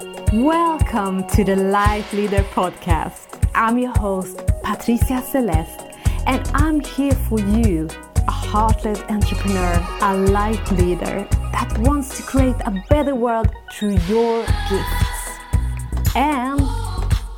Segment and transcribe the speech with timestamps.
[0.00, 3.46] Welcome to the Light Leader Podcast.
[3.54, 5.82] I'm your host, Patricia Celeste,
[6.26, 12.56] and I'm here for you, a heart-led entrepreneur, a light leader that wants to create
[12.64, 16.16] a better world through your gifts.
[16.16, 16.62] And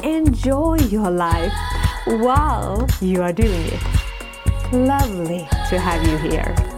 [0.04, 1.52] enjoy your life
[2.06, 4.72] while you are doing it.
[4.72, 6.71] Lovely to have you here.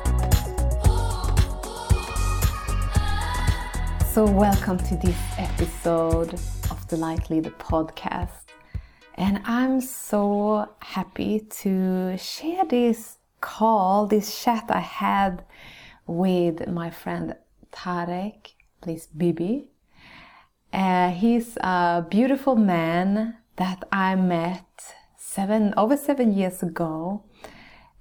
[4.14, 6.34] So, welcome to this episode
[6.70, 8.44] of the Life the podcast.
[9.16, 15.44] And I'm so happy to share this call, this chat I had
[16.06, 17.34] with my friend
[17.72, 19.72] Tarek, Bliss Bibi.
[20.72, 27.24] Uh, he's a beautiful man that I met seven over seven years ago,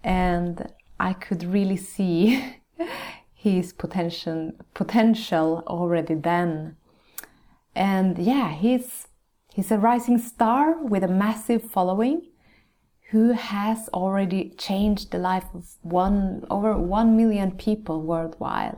[0.03, 2.57] and I could really see
[3.43, 6.77] his potential potential already then.
[7.75, 9.07] And yeah, he's
[9.53, 12.29] he's a rising star with a massive following
[13.09, 18.77] who has already changed the life of one over 1 million people worldwide.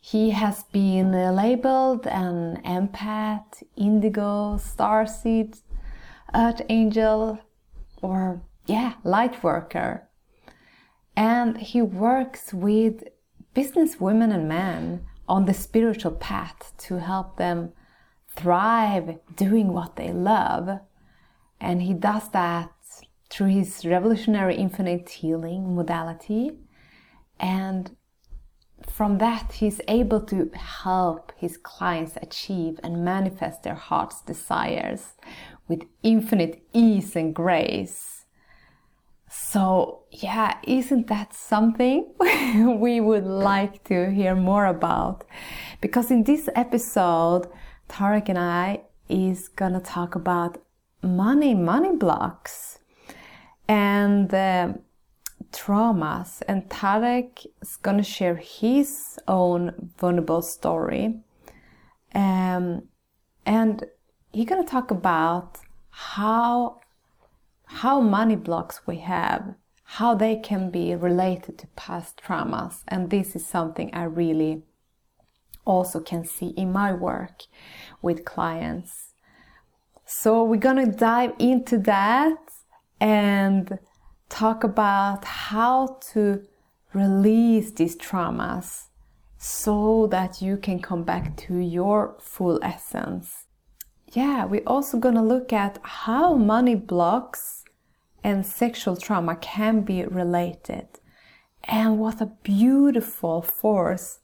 [0.00, 5.60] He has been labeled an empath, indigo, starseed,
[6.34, 7.38] earth angel,
[8.00, 10.08] or yeah, light worker.
[11.14, 13.04] And he works with
[13.54, 17.72] business women and men on the spiritual path to help them
[18.34, 20.80] thrive doing what they love.
[21.60, 22.72] And he does that
[23.30, 26.52] through his revolutionary infinite healing modality.
[27.40, 27.96] And
[28.88, 35.14] from that, he's able to help his clients achieve and manifest their heart's desires
[35.68, 38.21] with infinite ease and grace.
[39.34, 42.12] So, yeah, isn't that something
[42.78, 45.24] we would like to hear more about?
[45.80, 47.48] Because in this episode,
[47.88, 50.58] Tarek and I is gonna talk about
[51.02, 52.78] money, money blocks,
[53.66, 54.74] and uh,
[55.50, 56.42] traumas.
[56.46, 61.22] And Tarek is gonna share his own vulnerable story,
[62.14, 62.82] um,
[63.46, 63.82] and
[64.30, 65.56] he's gonna talk about
[65.88, 66.81] how
[67.76, 72.82] how money blocks we have, how they can be related to past traumas.
[72.88, 74.62] And this is something I really
[75.64, 77.42] also can see in my work
[78.00, 79.14] with clients.
[80.04, 82.38] So we're going to dive into that
[83.00, 83.78] and
[84.28, 86.44] talk about how to
[86.92, 88.86] release these traumas
[89.38, 93.46] so that you can come back to your full essence.
[94.12, 97.61] Yeah, we're also going to look at how money blocks
[98.24, 100.86] and sexual trauma can be related.
[101.64, 104.20] And what a beautiful force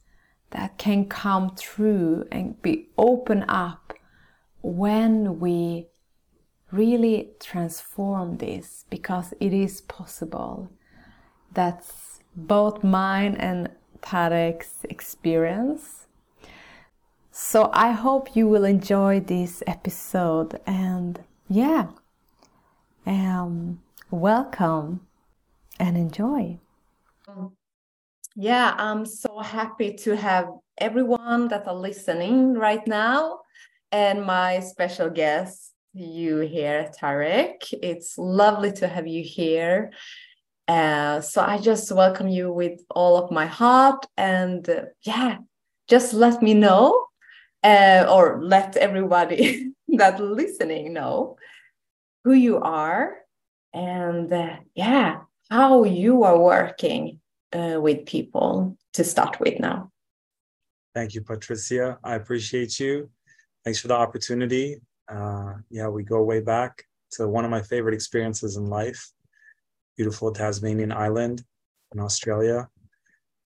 [0.51, 3.95] that can come through and be open up
[4.63, 5.87] when we
[6.71, 10.71] really transform this because it is possible.
[11.53, 13.71] That's both mine and
[14.01, 16.07] Tarek's experience.
[17.31, 21.89] So I hope you will enjoy this episode and yeah,
[23.07, 23.81] um,
[24.11, 25.01] welcome
[25.79, 26.59] and enjoy.
[28.35, 30.49] Yeah, I'm so happy to have
[30.79, 33.41] everyone that are listening right now
[33.93, 37.75] and my special guest, you here, Tarek.
[37.83, 39.93] It's lovely to have you here.
[40.67, 45.39] Uh, so I just welcome you with all of my heart and uh, yeah,
[45.89, 47.07] just let me know
[47.65, 51.37] uh, or let everybody that listening know
[52.25, 53.19] who you are
[53.73, 55.21] and uh, yeah,
[55.51, 57.21] how you are working
[57.53, 59.91] uh, with people to start with now.
[60.95, 61.99] Thank you, Patricia.
[62.03, 63.11] I appreciate you.
[63.65, 64.81] Thanks for the opportunity.
[65.09, 69.13] Uh, yeah, we go way back to one of my favorite experiences in life
[69.99, 71.45] beautiful Tasmanian island
[71.93, 72.69] in Australia.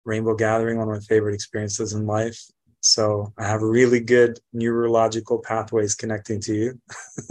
[0.04, 2.40] Rainbow Gathering, one of my favorite experiences in life.
[2.80, 6.80] So I have really good neurological pathways connecting to you.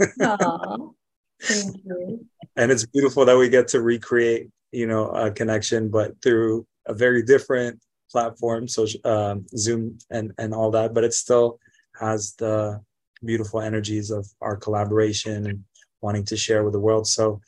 [0.20, 0.94] Aww,
[1.42, 2.26] Thank you.
[2.56, 6.94] And it's beautiful that we get to recreate, you know, a connection, but through a
[6.94, 10.92] very different platform, so um, Zoom and and all that.
[10.94, 11.58] But it still
[11.98, 12.80] has the
[13.24, 15.64] beautiful energies of our collaboration and
[16.00, 17.06] wanting to share with the world.
[17.06, 17.40] So,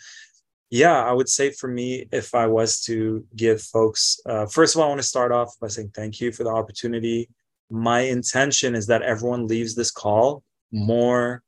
[0.71, 4.81] yeah, I would say for me, if I was to give folks, uh, first of
[4.81, 7.29] all, I want to start off by saying thank you for the opportunity.
[7.71, 10.43] My intention is that everyone leaves this call
[10.73, 11.43] more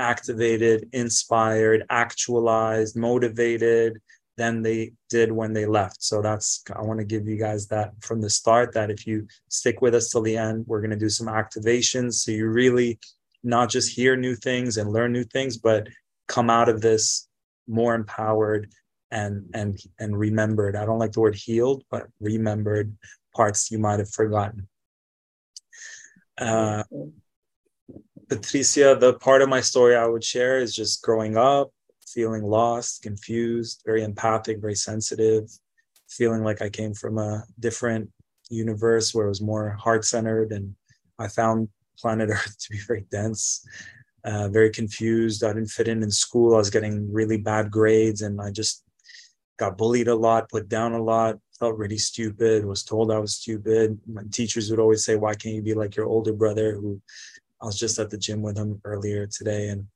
[0.00, 4.00] activated, inspired, actualized, motivated
[4.36, 6.02] than they did when they left.
[6.02, 9.26] So that's, I want to give you guys that from the start that if you
[9.48, 12.14] stick with us till the end, we're going to do some activations.
[12.14, 12.98] So you really
[13.42, 15.88] not just hear new things and learn new things, but
[16.26, 17.28] come out of this
[17.68, 18.70] more empowered
[19.10, 20.76] and and and remembered.
[20.76, 22.96] I don't like the word healed, but remembered
[23.34, 24.68] parts you might have forgotten.
[26.38, 26.84] Uh,
[28.30, 31.72] Patricia, the part of my story I would share is just growing up,
[32.06, 35.50] feeling lost, confused, very empathic, very sensitive,
[36.08, 38.08] feeling like I came from a different
[38.48, 40.52] universe where it was more heart centered.
[40.52, 40.76] And
[41.18, 43.66] I found planet Earth to be very dense,
[44.24, 45.42] uh, very confused.
[45.42, 46.54] I didn't fit in in school.
[46.54, 48.84] I was getting really bad grades and I just
[49.58, 53.34] got bullied a lot, put down a lot, felt really stupid, was told I was
[53.34, 53.98] stupid.
[54.06, 57.02] My teachers would always say, Why can't you be like your older brother who
[57.62, 59.86] I was just at the gym with him earlier today, and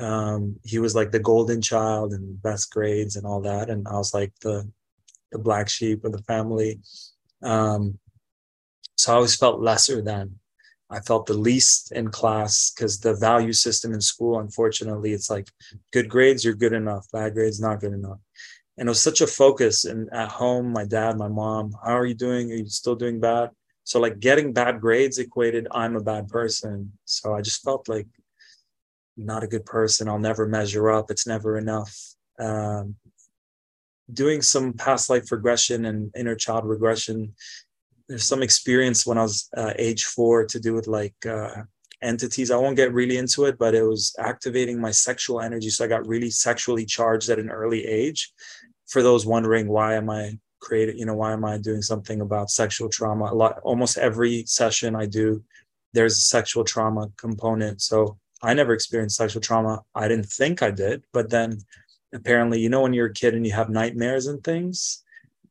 [0.00, 3.94] um, he was like the golden child and best grades and all that, and I
[3.94, 4.68] was like the
[5.32, 6.80] the black sheep of the family.
[7.42, 7.98] Um,
[8.96, 10.38] so I always felt lesser than.
[10.90, 15.48] I felt the least in class because the value system in school, unfortunately, it's like
[15.92, 17.06] good grades, you're good enough.
[17.12, 18.18] Bad grades, not good enough.
[18.78, 19.84] And it was such a focus.
[19.84, 22.52] And at home, my dad, my mom, how are you doing?
[22.52, 23.50] Are you still doing bad?
[23.84, 26.92] So like getting bad grades equated, I'm a bad person.
[27.04, 28.06] So I just felt like
[29.16, 30.08] not a good person.
[30.08, 31.10] I'll never measure up.
[31.10, 31.94] It's never enough.
[32.38, 32.96] Um,
[34.12, 37.34] doing some past life regression and inner child regression.
[38.08, 41.62] There's some experience when I was uh, age four to do with like uh,
[42.02, 42.50] entities.
[42.50, 45.70] I won't get really into it, but it was activating my sexual energy.
[45.70, 48.32] So I got really sexually charged at an early age.
[48.88, 52.50] For those wondering, why am I create you know why am i doing something about
[52.50, 55.42] sexual trauma a lot almost every session i do
[55.92, 60.70] there's a sexual trauma component so i never experienced sexual trauma i didn't think i
[60.70, 61.58] did but then
[62.14, 65.02] apparently you know when you're a kid and you have nightmares and things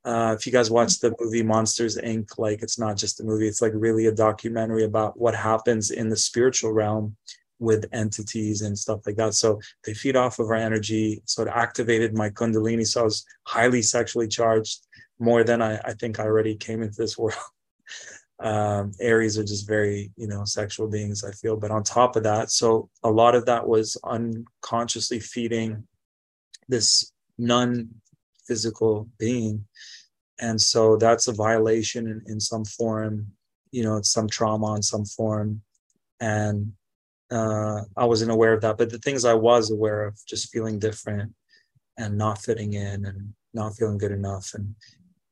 [0.06, 3.48] uh, if you guys watch the movie monsters inc like it's not just a movie
[3.48, 7.16] it's like really a documentary about what happens in the spiritual realm
[7.64, 9.34] with entities and stuff like that.
[9.34, 11.22] So they feed off of our energy.
[11.26, 12.86] So it activated my kundalini.
[12.86, 14.86] So I was highly sexually charged
[15.24, 17.38] more than I, I think I already came into this world.
[18.40, 21.56] um, Aries are just very, you know, sexual beings, I feel.
[21.56, 25.88] But on top of that, so a lot of that was unconsciously feeding
[26.68, 27.90] this non
[28.46, 29.66] physical being.
[30.40, 33.28] And so that's a violation in, in some form,
[33.72, 35.62] you know, some trauma in some form.
[36.20, 36.74] And
[37.32, 38.78] uh, I wasn't aware of that.
[38.78, 41.34] But the things I was aware of, just feeling different
[41.98, 44.76] and not fitting in and not feeling good enough and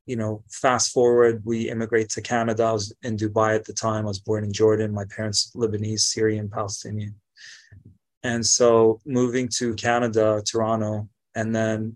[0.06, 2.64] you know, fast forward, we immigrate to Canada.
[2.64, 4.06] I was in Dubai at the time.
[4.06, 4.94] I was born in Jordan.
[4.94, 7.16] My parents Lebanese, Syrian, Palestinian.
[8.24, 11.96] And so moving to Canada, Toronto, and then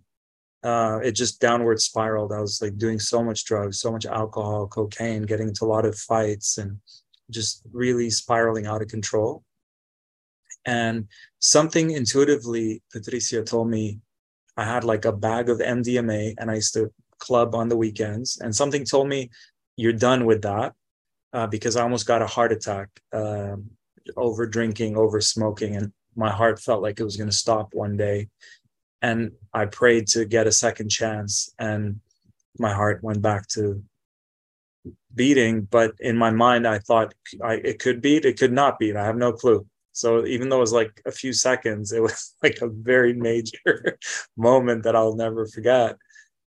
[0.63, 2.31] uh, it just downward spiraled.
[2.31, 5.85] I was like doing so much drugs, so much alcohol, cocaine, getting into a lot
[5.85, 6.79] of fights, and
[7.29, 9.43] just really spiraling out of control.
[10.65, 11.07] And
[11.39, 13.99] something intuitively, Patricia told me
[14.57, 16.91] I had like a bag of MDMA and I used to
[17.25, 19.29] club on the weekends, and something told me
[19.75, 20.73] you're done with that
[21.33, 23.71] uh, because I almost got a heart attack um,
[24.15, 27.97] over drinking, over smoking, and my heart felt like it was going to stop one
[27.97, 28.29] day.
[29.01, 31.99] And I prayed to get a second chance, and
[32.57, 33.83] my heart went back to
[35.13, 35.61] beating.
[35.63, 37.13] But in my mind, I thought
[37.43, 38.95] I, it could beat, it could not beat.
[38.95, 39.65] I have no clue.
[39.91, 43.97] So even though it was like a few seconds, it was like a very major
[44.37, 45.97] moment that I'll never forget.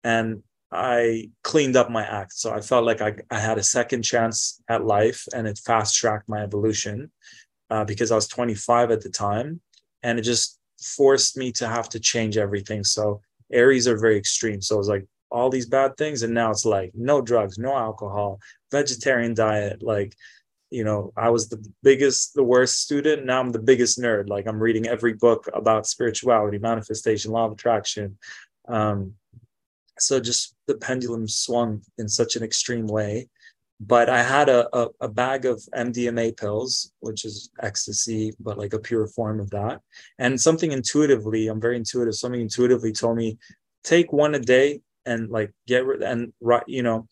[0.05, 0.43] And
[0.73, 2.33] I cleaned up my act.
[2.33, 5.97] So I felt like I, I had a second chance at life and it fast
[5.97, 7.11] tracked my evolution
[7.71, 9.61] uh, because I was 25 at the time.
[10.03, 12.85] And it just forced me to have to change everything.
[12.85, 13.21] So
[13.53, 14.61] Aries are very extreme.
[14.61, 16.23] So it was like all these bad things.
[16.23, 19.83] And now it's like no drugs, no alcohol, vegetarian diet.
[19.83, 20.15] Like,
[20.71, 23.25] you know, I was the biggest, the worst student.
[23.25, 24.29] Now I'm the biggest nerd.
[24.29, 28.19] Like I'm reading every book about spirituality, manifestation, law of attraction.
[28.69, 29.15] Um,
[29.99, 33.29] so just the pendulum swung in such an extreme way.
[33.79, 38.73] But i had a, a, a, bag of mdma pills which is ecstasy but like
[38.73, 39.83] a pure form of that.
[40.19, 43.37] And something intuitively i'm very intuitive something intuitively told me
[43.85, 47.07] take one a day and like get rid and right you know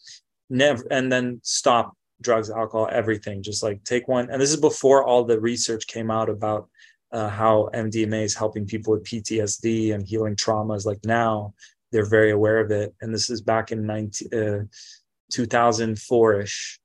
[0.49, 3.43] never and then stop drugs alcohol everything.
[3.43, 4.31] Just like take one.
[4.31, 6.69] And this is before all the research came out about
[7.13, 11.55] uh, how mdma is helping people with ptsd and healing traumas like now
[11.95, 12.93] they're very aware of it.
[13.01, 14.65] And this is back in 19, uh,
[15.33, 16.81] 2004-ish.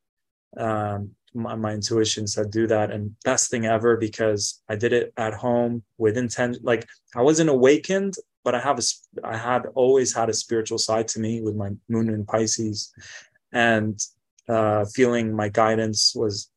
[0.55, 5.11] Um, my, my, intuition said do that and best thing ever because I did it
[5.17, 6.59] at home with intent.
[6.63, 8.83] Like I wasn't awakened, but I have a,
[9.23, 12.93] I had always had a spiritual side to me with my moon in Pisces
[13.51, 13.99] and
[14.47, 16.51] uh, feeling my guidance was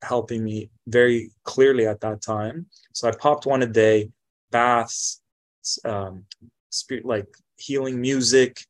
[0.00, 2.66] helping me very clearly at that time.
[2.94, 4.10] So I popped one a day,
[4.50, 5.20] baths,
[5.84, 6.24] um,
[6.70, 7.26] spirit like
[7.58, 8.64] healing music,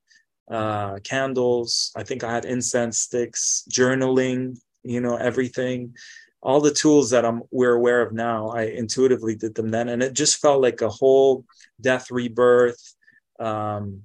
[0.51, 1.93] uh, candles.
[1.97, 5.95] I think I had incense sticks, journaling, you know, everything.
[6.41, 10.03] All the tools that I'm we're aware of now, I intuitively did them then, and
[10.03, 11.45] it just felt like a whole
[11.81, 12.95] death rebirth,
[13.41, 14.03] um,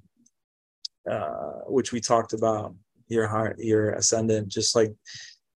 [1.08, 2.74] uh, which we talked about
[3.08, 4.92] your heart, your ascendant, just like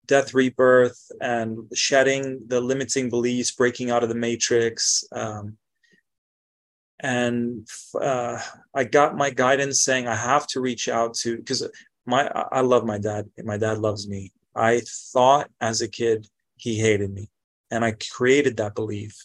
[0.06, 5.04] death rebirth and shedding the limiting beliefs, breaking out of the matrix.
[5.12, 5.56] Um,
[7.00, 7.66] and
[8.00, 8.40] uh,
[8.74, 11.68] I got my guidance saying I have to reach out to because
[12.06, 13.28] my I love my dad.
[13.42, 14.32] My dad loves me.
[14.54, 16.26] I thought as a kid
[16.56, 17.30] he hated me,
[17.70, 19.16] and I created that belief.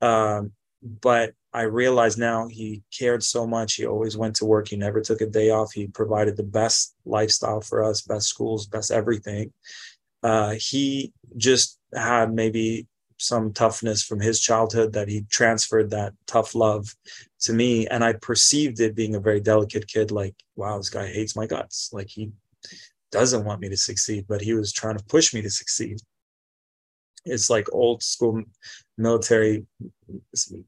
[0.00, 0.52] Um,
[0.82, 3.74] but I realize now he cared so much.
[3.74, 4.68] He always went to work.
[4.68, 5.72] He never took a day off.
[5.72, 9.52] He provided the best lifestyle for us, best schools, best everything.
[10.22, 12.86] Uh, he just had maybe
[13.18, 16.94] some toughness from his childhood that he transferred that tough love
[17.40, 17.86] to me.
[17.88, 21.46] And I perceived it being a very delicate kid, like, wow, this guy hates my
[21.46, 21.90] guts.
[21.92, 22.30] Like he
[23.10, 25.98] doesn't want me to succeed, but he was trying to push me to succeed.
[27.24, 28.42] It's like old school
[28.96, 29.66] military,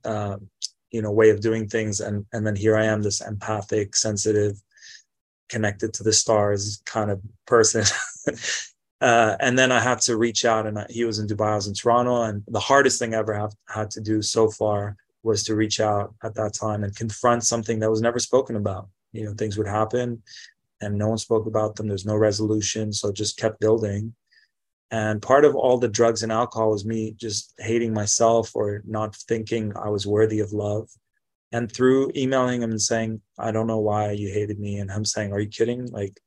[0.05, 0.37] uh,
[0.91, 2.01] you know, way of doing things.
[2.01, 4.61] And, and then here I am, this empathic, sensitive,
[5.49, 7.85] connected to the stars kind of person.
[9.01, 11.55] Uh, and then I had to reach out, and I, he was in Dubai, I
[11.57, 14.97] was in Toronto, and the hardest thing I ever have had to do so far
[15.23, 18.89] was to reach out at that time and confront something that was never spoken about.
[19.13, 20.23] You know, things would happen,
[20.81, 21.89] and no one spoke about them.
[21.89, 24.15] There's no resolution, so just kept building.
[24.91, 29.15] And part of all the drugs and alcohol was me just hating myself or not
[29.15, 30.89] thinking I was worthy of love.
[31.53, 34.79] And through emailing him and saying, I don't know why you hated me.
[34.79, 35.87] And him saying, Are you kidding?
[35.87, 36.21] Like,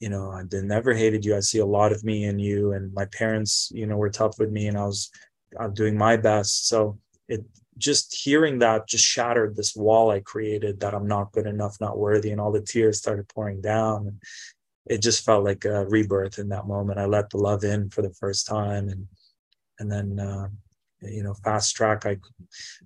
[0.00, 1.36] you know, I never hated you.
[1.36, 2.72] I see a lot of me in you.
[2.72, 5.10] And my parents, you know, were tough with me and I was
[5.58, 6.68] I'm doing my best.
[6.68, 6.98] So
[7.28, 7.44] it
[7.78, 11.98] just hearing that just shattered this wall I created that I'm not good enough, not
[11.98, 12.30] worthy.
[12.30, 14.06] And all the tears started pouring down.
[14.08, 14.22] And
[14.86, 16.98] it just felt like a rebirth in that moment.
[16.98, 18.88] I let the love in for the first time.
[18.88, 19.06] And
[19.78, 20.48] and then uh,
[21.02, 22.18] you know, fast track, I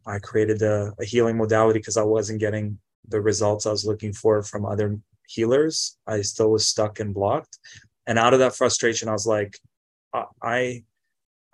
[0.07, 4.13] I created a, a healing modality because I wasn't getting the results I was looking
[4.13, 4.99] for from other
[5.31, 5.97] healers.
[6.07, 7.59] I still was stuck and blocked.
[8.07, 9.57] And out of that frustration, I was like,
[10.43, 10.83] I,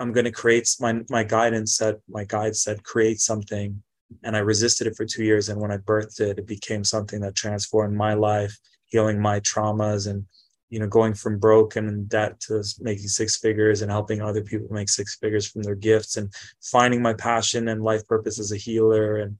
[0.00, 3.82] I'm going to create my, my guidance said, my guide said, create something.
[4.22, 5.48] And I resisted it for two years.
[5.48, 8.56] And when I birthed it, it became something that transformed my life,
[8.86, 10.24] healing my traumas and,
[10.70, 14.68] you know, going from broken and debt to making six figures and helping other people
[14.70, 18.56] make six figures from their gifts and finding my passion and life purpose as a
[18.56, 19.36] healer and,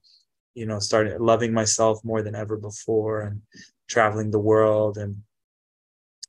[0.57, 3.41] you know, starting loving myself more than ever before and
[3.87, 5.21] traveling the world and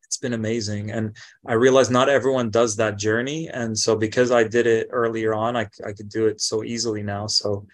[0.04, 0.90] it's been amazing.
[0.90, 1.16] And
[1.46, 3.48] i realized not everyone does that journey.
[3.48, 7.02] And so because i did it earlier on i, I could do it so easily
[7.02, 7.26] now.
[7.26, 7.66] So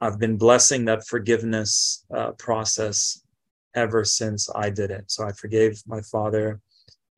[0.00, 3.22] i've been blessing that forgiveness uh, process
[3.74, 5.04] ever since i did it.
[5.10, 6.60] So i forgave my father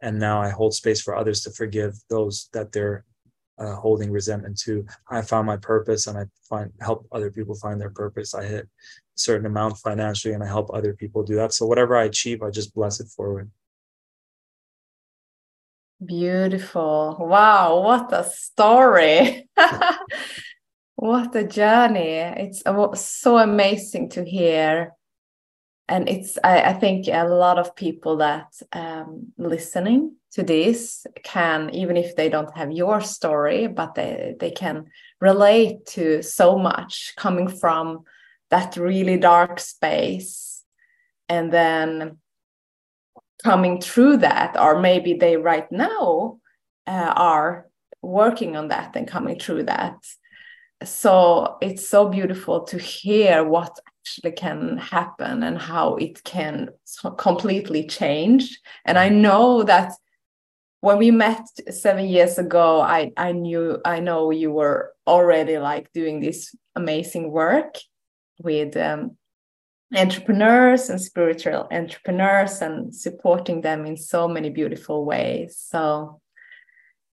[0.02, 3.04] and now i hold space for others to forgive those that they're
[3.58, 7.80] uh, holding resentment to i found my purpose and i find help other people find
[7.80, 8.68] their purpose i hit
[9.18, 11.52] a certain amount financially and I help other people do that.
[11.52, 13.50] So whatever I achieve, I just bless it forward.
[16.04, 17.16] Beautiful.
[17.18, 19.48] Wow, what a story.
[20.94, 22.18] what a journey.
[22.44, 22.62] It's
[22.94, 24.92] so amazing to hear.
[25.88, 31.70] And it's, I, I think, a lot of people that um, listening to this can,
[31.70, 34.86] even if they don't have your story, but they, they can
[35.20, 38.04] relate to so much coming from
[38.50, 40.62] that really dark space
[41.28, 42.18] and then
[43.42, 46.38] coming through that or maybe they right now
[46.86, 47.68] uh, are
[48.02, 49.96] working on that and coming through that.
[50.84, 56.70] So it's so beautiful to hear what actually can happen and how it can
[57.18, 58.60] completely change.
[58.84, 59.92] And i know that
[60.80, 65.92] when we met seven years ago i i knew i know you were already like
[65.92, 67.76] doing this amazing work
[68.40, 69.16] with um,
[69.94, 75.56] entrepreneurs and spiritual entrepreneurs and supporting them in so many beautiful ways.
[75.56, 76.20] So,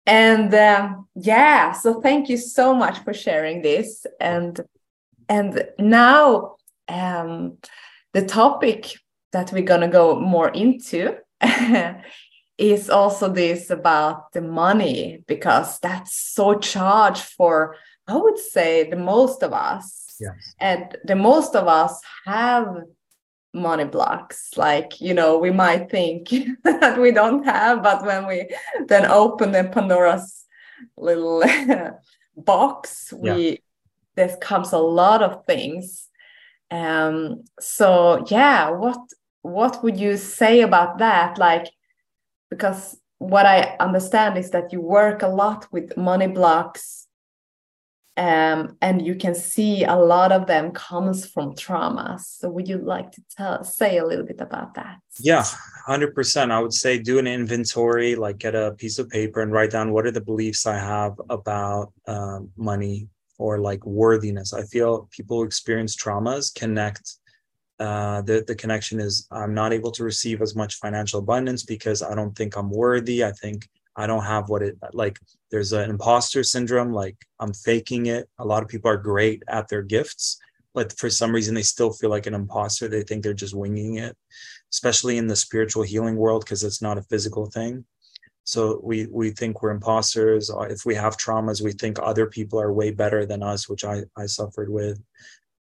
[0.05, 4.05] and um, yeah, so thank you so much for sharing this.
[4.19, 4.59] And
[5.27, 6.57] and now
[6.87, 7.57] um,
[8.13, 8.93] the topic
[9.31, 11.17] that we're gonna go more into.
[12.57, 17.75] is also this about the money because that's so charged for
[18.07, 20.55] i would say the most of us Yes.
[20.59, 22.83] And the most of us have
[23.53, 24.51] money blocks.
[24.55, 26.29] Like, you know, we might think
[26.63, 28.49] that we don't have, but when we
[28.87, 30.45] then open the Pandora's
[30.97, 31.43] little
[32.37, 33.55] box we yeah.
[34.15, 36.09] there comes a lot of things
[36.69, 38.99] um so yeah what
[39.41, 41.67] what would you say about that like
[42.49, 47.05] because what i understand is that you work a lot with money blocks
[48.17, 52.21] um, and you can see a lot of them comes from traumas.
[52.21, 54.99] So would you like to tell say a little bit about that?
[55.19, 55.43] Yeah,
[55.85, 56.51] hundred percent.
[56.51, 59.91] I would say do an inventory, like get a piece of paper and write down
[59.91, 64.53] what are the beliefs I have about um, money or like worthiness.
[64.53, 67.17] I feel people who experience traumas connect.
[67.79, 72.01] Uh, the the connection is I'm not able to receive as much financial abundance because
[72.01, 73.23] I don't think I'm worthy.
[73.23, 73.67] I think
[73.97, 75.19] I don't have what it like.
[75.51, 78.29] There's an imposter syndrome, like I'm faking it.
[78.39, 80.37] A lot of people are great at their gifts,
[80.73, 82.87] but for some reason they still feel like an imposter.
[82.87, 84.15] They think they're just winging it,
[84.71, 87.85] especially in the spiritual healing world because it's not a physical thing.
[88.45, 90.51] So we we think we're imposters.
[90.69, 94.03] If we have traumas, we think other people are way better than us, which I
[94.15, 95.01] I suffered with,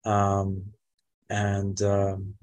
[0.05, 0.63] um,
[1.29, 2.35] and um,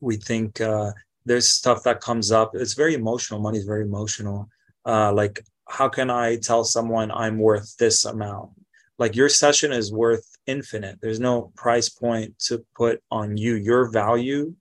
[0.00, 0.92] we think uh,
[1.24, 2.52] there's stuff that comes up.
[2.54, 3.40] It's very emotional.
[3.40, 4.48] Money is very emotional.
[4.84, 8.50] Uh, like how can i tell someone i'm worth this amount?
[8.98, 10.98] Like your session is worth infinite.
[11.00, 13.54] There's no price point to put on you.
[13.54, 14.54] Your value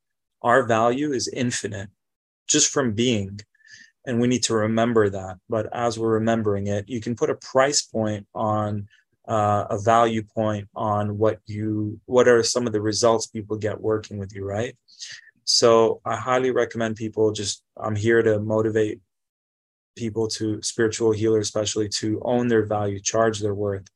[0.44, 1.89] our value is infinite
[2.48, 3.39] just from being.
[4.06, 5.38] And we need to remember that.
[5.50, 8.88] But as we're remembering it you can put a price point on
[9.27, 13.79] uh, a value point on what you what are some of the results people get
[13.79, 14.75] working with you right?
[15.43, 19.00] So i highly recommend people just i'm here to motivate
[19.96, 23.88] people to spiritual healers especially to own their value charge their worth.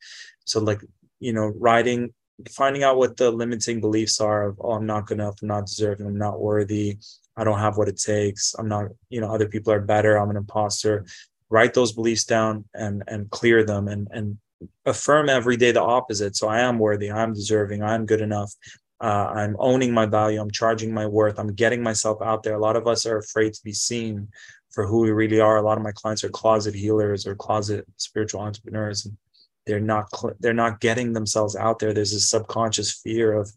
[0.45, 0.81] So like
[1.19, 2.13] you know writing
[2.49, 5.67] finding out what the limiting beliefs are of oh i'm not good enough i'm not
[5.67, 6.97] deserving i'm not worthy
[7.37, 10.31] i don't have what it takes i'm not you know other people are better i'm
[10.31, 11.05] an imposter.
[11.49, 14.37] Write those beliefs down and and clear them and and
[14.85, 18.53] affirm every day the opposite so i am worthy i'm deserving i'm good enough
[19.01, 22.59] uh, i'm owning my value i'm charging my worth i'm getting myself out there a
[22.59, 24.27] lot of us are afraid to be seen
[24.71, 25.57] for who we really are.
[25.57, 29.17] A lot of my clients are closet healers or closet spiritual entrepreneurs, and
[29.65, 30.07] they're not
[30.39, 31.93] they're not getting themselves out there.
[31.93, 33.51] There's this subconscious fear of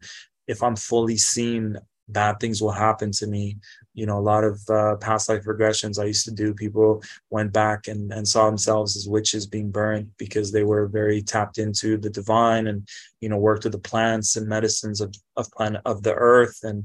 [0.46, 3.58] if I'm fully seen, bad things will happen to me.
[3.94, 6.52] You know, a lot of uh, past life regressions I used to do.
[6.52, 11.22] People went back and, and saw themselves as witches being burned because they were very
[11.22, 12.88] tapped into the divine and
[13.20, 16.84] you know worked with the plants and medicines of of planet of the earth and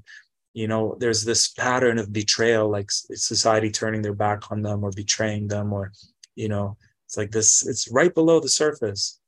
[0.53, 4.91] you know there's this pattern of betrayal like society turning their back on them or
[4.91, 5.91] betraying them or
[6.35, 9.19] you know it's like this it's right below the surface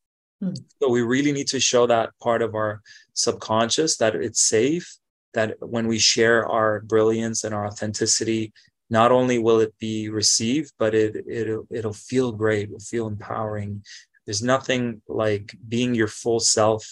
[0.42, 0.54] hmm.
[0.80, 2.82] so we really need to show that part of our
[3.14, 4.98] subconscious that it's safe
[5.34, 8.54] that when we share our brilliance and our authenticity
[8.90, 13.84] not only will it be received but it it'll, it'll feel great it'll feel empowering.
[14.26, 16.86] There's nothing like being your full self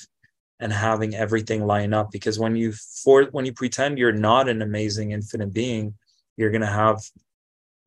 [0.60, 4.62] and having everything line up because when you for when you pretend you're not an
[4.62, 5.93] amazing infinite being
[6.38, 6.99] you're going to have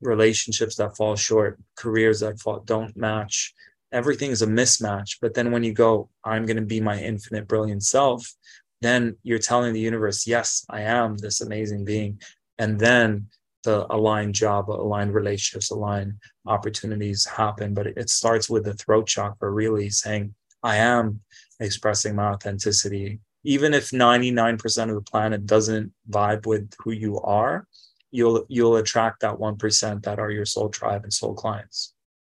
[0.01, 3.55] relationships that fall short careers that fall don't match.
[3.93, 7.47] Everything is a mismatch but then when you go i'm going to be my infinite
[7.47, 8.35] brilliant self
[8.83, 12.21] then you're telling the universe yes i am this amazing being.
[12.59, 13.27] And then
[13.65, 16.15] the aligned job aligned relationships aligned
[16.47, 17.75] opportunities happen.
[17.75, 21.21] But it starts with the throat chakra really saying i am
[21.61, 23.21] expressing my authenticity.
[23.45, 27.67] Even if 99% of the planet doesn't vibe with who you are
[28.13, 31.95] you'll you'll attract that 1% that are your soul tribe and soul clients.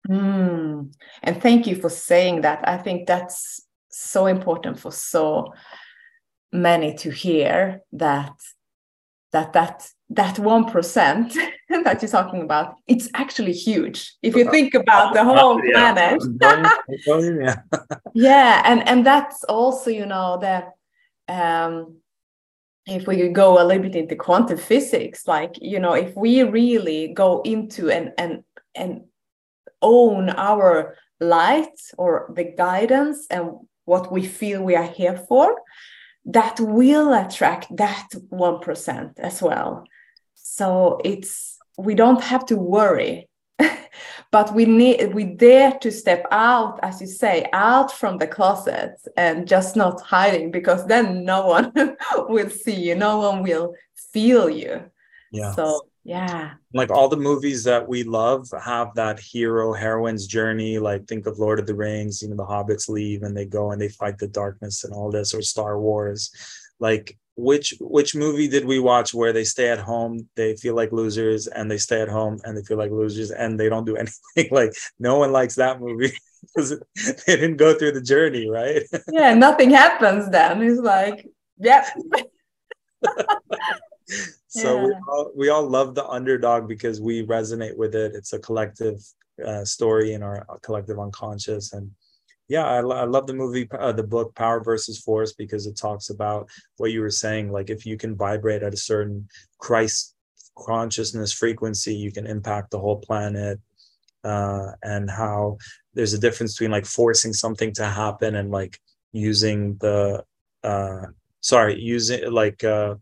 [0.09, 0.93] Mm.
[1.23, 2.67] and thank you for saying that.
[2.67, 5.53] I think that's so important for so
[6.53, 8.33] many to hear that
[9.31, 11.33] that that that 1%
[11.83, 14.13] that you're talking about it's actually huge.
[14.21, 16.21] If you think about the whole planet.
[18.13, 20.73] Yeah and and that's also you know that
[21.27, 21.97] um
[22.85, 27.07] if we go a little bit into quantum physics like you know if we really
[27.07, 28.43] go into and and
[28.75, 29.01] and
[29.81, 33.51] own our light or the guidance and
[33.85, 35.57] what we feel we are here for
[36.25, 39.83] that will attract that 1% as well.
[40.35, 43.27] So it's we don't have to worry
[44.31, 48.95] but we need we dare to step out as you say out from the closet
[49.17, 51.71] and just not hiding because then no one
[52.29, 53.73] will see you no one will
[54.11, 54.83] feel you.
[55.31, 55.51] Yeah.
[55.53, 61.05] So yeah like all the movies that we love have that hero heroine's journey like
[61.07, 63.81] think of lord of the rings you know the hobbits leave and they go and
[63.81, 66.31] they fight the darkness and all this or star wars
[66.79, 70.91] like which which movie did we watch where they stay at home they feel like
[70.91, 73.95] losers and they stay at home and they feel like losers and they don't do
[74.35, 76.11] anything like no one likes that movie
[76.43, 76.79] because
[77.25, 78.83] they didn't go through the journey, right?
[79.11, 80.61] yeah, nothing happens then.
[80.61, 81.89] It's like, yeah.
[84.47, 84.85] So yeah.
[84.85, 88.13] we, all, we all love the underdog because we resonate with it.
[88.15, 88.99] It's a collective
[89.43, 91.73] uh, story in our collective unconscious.
[91.73, 91.91] And
[92.47, 96.09] yeah, I, I love the movie, uh, the book Power versus Force because it talks
[96.09, 97.51] about what you were saying.
[97.51, 100.15] Like if you can vibrate at a certain Christ
[100.57, 103.59] consciousness frequency, you can impact the whole planet.
[104.23, 105.57] Uh, and how
[105.93, 108.79] there's a difference between like forcing something to happen and like
[109.11, 110.23] using the
[110.63, 111.05] uh
[111.41, 112.95] sorry using like uh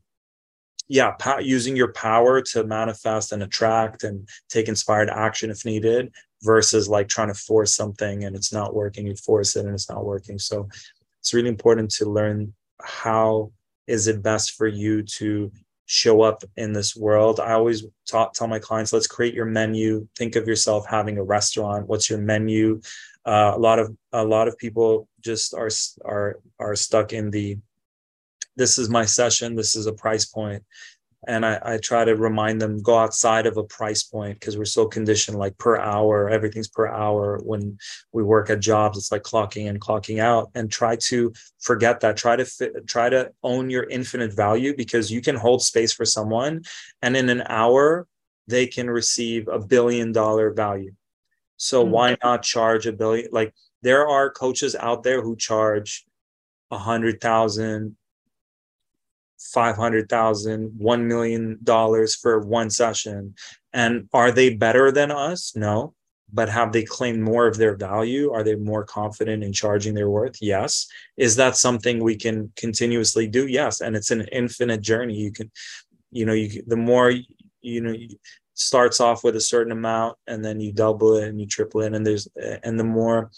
[0.92, 6.12] yeah po- using your power to manifest and attract and take inspired action if needed
[6.44, 9.90] versus like trying to force something and it's not working you force it and it's
[9.90, 10.38] not working.
[10.38, 10.68] So
[11.22, 13.54] it's really important to learn how
[13.88, 15.50] is it best for you to
[15.86, 17.40] show up in this world.
[17.40, 20.10] I always talk, tell my clients let's create your menu.
[20.18, 21.88] Think of yourself having a restaurant.
[21.88, 22.82] What's your menu?
[23.26, 25.70] Uh, a lot of a lot of people just are
[26.04, 27.60] are are stuck in the
[28.62, 30.64] this is my session this is a price point.
[31.28, 34.66] And I, I try to remind them go outside of a price point because we're
[34.66, 37.40] so conditioned like per hour everything's per hour.
[37.44, 37.78] When
[38.12, 42.18] we work at jobs it's like clocking in clocking out and try to forget that.
[42.18, 46.06] Try to fit, try to own your infinite value because you can hold space for
[46.06, 46.64] someone
[47.02, 48.08] and in an hour
[48.48, 50.94] they can receive a billion dollar value.
[51.58, 51.92] So mm-hmm.
[51.94, 56.06] why not charge a billion like there are coaches out there who charge
[56.72, 57.96] a hundred thousand
[59.54, 61.60] 500,000, $1 million
[62.22, 63.36] for one session.
[63.74, 65.54] And are they better than us?
[65.56, 65.94] No.
[66.34, 68.32] But have they claimed more of their value?
[68.32, 70.38] Are they more confident in charging their worth?
[70.42, 70.88] Yes.
[71.18, 73.48] Is that something we can continuously do?
[73.48, 73.82] Yes.
[73.82, 75.16] And it's an infinite journey.
[75.16, 75.52] You can,
[76.12, 77.12] you know, you the more,
[77.62, 78.16] you know, you,
[78.54, 81.94] starts off with a certain amount and then you double it and you triple it.
[81.94, 82.28] And there's,
[82.64, 83.32] and the more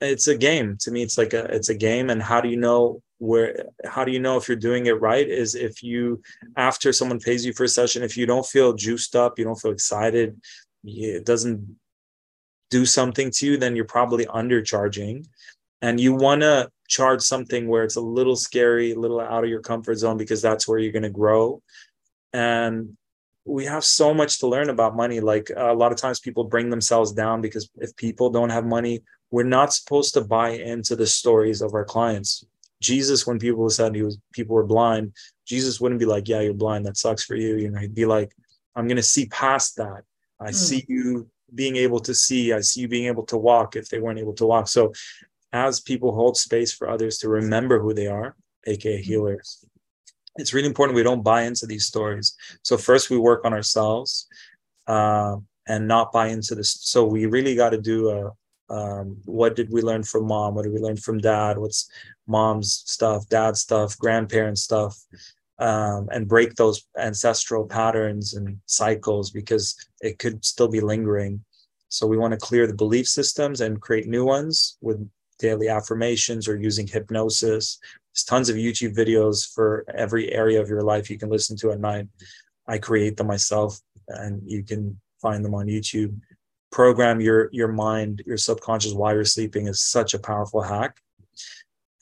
[0.00, 2.10] it's a game to me, it's like a, it's a game.
[2.10, 5.28] And how do you know where how do you know if you're doing it right
[5.28, 6.20] is if you
[6.56, 9.60] after someone pays you for a session if you don't feel juiced up you don't
[9.60, 10.36] feel excited
[10.82, 11.76] it doesn't
[12.72, 15.24] do something to you then you're probably undercharging.
[15.82, 19.50] And you want to charge something where it's a little scary a little out of
[19.50, 21.62] your comfort zone because that's where you're going to grow.
[22.32, 22.96] And
[23.44, 25.20] we have so much to learn about money.
[25.20, 29.02] Like a lot of times people bring themselves down because if people don't have money
[29.32, 32.44] we're not supposed to buy into the stories of our clients
[32.82, 35.12] Jesus, when people said he was people were blind,
[35.46, 36.84] Jesus wouldn't be like, "Yeah, you're blind.
[36.86, 38.32] That sucks for you." You know, he'd be like,
[38.74, 40.02] "I'm going to see past that.
[40.40, 40.54] I mm.
[40.54, 42.52] see you being able to see.
[42.52, 44.92] I see you being able to walk if they weren't able to walk." So,
[45.52, 49.02] as people hold space for others to remember who they are, aka hmm.
[49.02, 49.64] healers,
[50.36, 52.36] it's really important we don't buy into these stories.
[52.62, 54.26] So first, we work on ourselves.
[54.86, 55.36] Uh,
[55.68, 56.76] and not buy into this.
[56.80, 58.32] So we really got to do a,
[58.72, 61.90] um, what did we learn from mom what did we learn from dad what's
[62.26, 64.96] mom's stuff dad's stuff grandparents stuff
[65.58, 71.44] um, and break those ancestral patterns and cycles because it could still be lingering.
[71.88, 75.08] So we want to clear the belief systems and create new ones with
[75.38, 77.78] daily affirmations or using hypnosis.
[78.12, 81.70] There's tons of youtube videos for every area of your life you can listen to
[81.72, 82.08] at night.
[82.66, 86.18] I create them myself and you can find them on youtube.
[86.70, 91.01] Program your your mind your subconscious while you're sleeping is such a powerful hack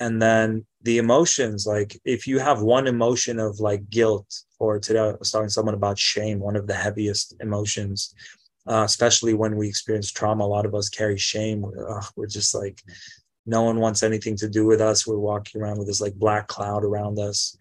[0.01, 4.99] and then the emotions like if you have one emotion of like guilt or today
[4.99, 8.15] i was talking to someone about shame one of the heaviest emotions
[8.69, 11.63] uh, especially when we experience trauma a lot of us carry shame.
[11.63, 12.83] We're, we're just like
[13.47, 15.07] no one wants anything to do with us.
[15.07, 17.57] We're walking around with this like black cloud around us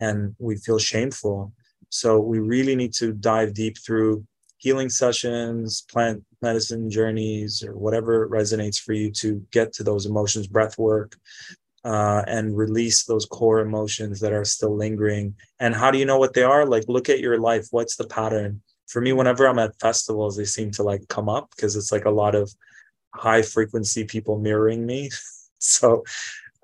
[0.00, 1.52] and we feel shameful.
[1.88, 4.26] So we really need to dive deep through
[4.58, 10.46] healing sessions, plant medicine journeys, or whatever resonates for you to get to those emotions,
[10.46, 11.16] breath work,
[11.84, 15.34] uh, and release those core emotions that are still lingering.
[15.58, 16.66] And how do you know what they are?
[16.66, 17.68] Like, look at your life.
[17.70, 18.62] What's the pattern?
[18.88, 22.04] For me, whenever I'm at festivals, they seem to like come up because it's like
[22.04, 22.52] a lot of
[23.14, 25.10] high frequency people mirroring me.
[25.58, 26.04] so,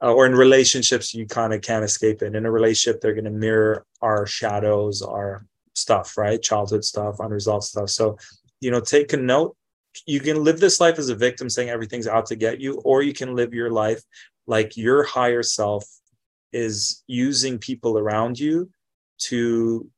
[0.02, 2.34] uh, or in relationships, you kind of can't escape it.
[2.34, 6.42] In a relationship, they're going to mirror our shadows, our stuff, right?
[6.42, 7.90] Childhood stuff, unresolved stuff.
[7.90, 8.18] So,
[8.60, 9.56] you know, take a note.
[10.06, 13.02] You can live this life as a victim saying everything's out to get you, or
[13.02, 14.02] you can live your life
[14.46, 15.84] like your higher self
[16.52, 18.70] is using people around you
[19.18, 19.90] to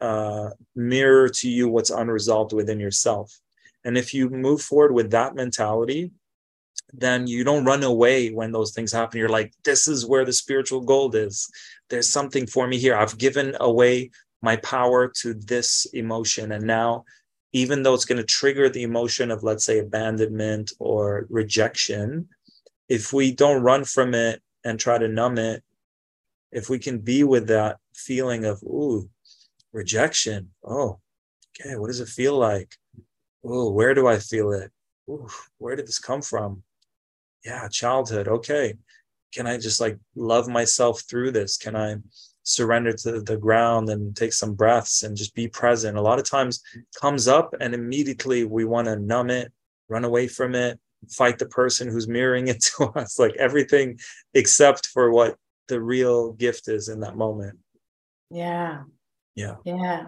[0.00, 3.38] uh, mirror to you what's unresolved within yourself.
[3.84, 6.10] And if you move forward with that mentality,
[6.92, 9.18] then you don't run away when those things happen.
[9.18, 11.48] You're like, this is where the spiritual gold is.
[11.88, 12.96] There's something for me here.
[12.96, 14.10] I've given away
[14.42, 17.04] my power to this emotion and now
[17.56, 22.28] even though it's going to trigger the emotion of, let's say, abandonment or rejection,
[22.90, 25.64] if we don't run from it and try to numb it,
[26.52, 29.08] if we can be with that feeling of, ooh,
[29.72, 31.00] rejection, oh,
[31.58, 32.76] okay, what does it feel like?
[33.42, 34.70] Oh, where do I feel it?
[35.08, 36.62] Ooh, where did this come from?
[37.42, 38.28] Yeah, childhood.
[38.28, 38.74] Okay.
[39.32, 41.56] Can I just like love myself through this?
[41.56, 41.96] Can I
[42.46, 45.98] surrender to the ground and take some breaths and just be present.
[45.98, 46.62] A lot of times
[46.98, 49.52] comes up and immediately we want to numb it,
[49.88, 50.78] run away from it,
[51.10, 53.98] fight the person who's mirroring it to us, like everything
[54.32, 57.58] except for what the real gift is in that moment.
[58.30, 58.84] Yeah.
[59.34, 59.56] Yeah.
[59.64, 60.06] Yeah.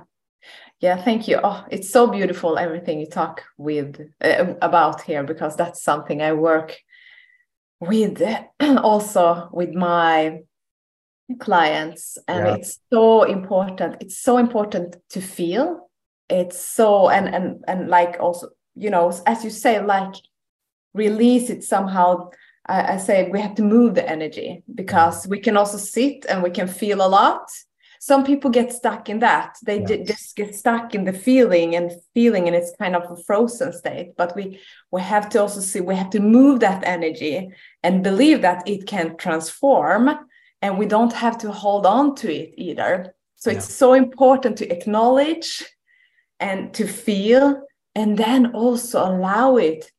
[0.80, 1.40] Yeah, thank you.
[1.42, 6.34] Oh, it's so beautiful everything you talk with uh, about here because that's something I
[6.34, 6.76] work
[7.80, 8.22] with
[8.60, 10.42] also with my
[11.36, 12.54] clients and yeah.
[12.54, 15.90] it's so important it's so important to feel.
[16.30, 20.14] It's so and and and like also you know as you say like
[20.94, 22.30] release it somehow.
[22.66, 26.42] I, I say we have to move the energy because we can also sit and
[26.42, 27.48] we can feel a lot.
[28.00, 29.56] Some people get stuck in that.
[29.64, 30.06] They yes.
[30.06, 34.16] just get stuck in the feeling and feeling and it's kind of a frozen state.
[34.16, 34.60] But we
[34.90, 37.48] we have to also see we have to move that energy
[37.82, 40.27] and believe that it can transform
[40.62, 43.14] and we don't have to hold on to it either.
[43.36, 43.58] So yeah.
[43.58, 45.64] it's so important to acknowledge
[46.40, 47.62] and to feel
[47.94, 49.90] and then also allow it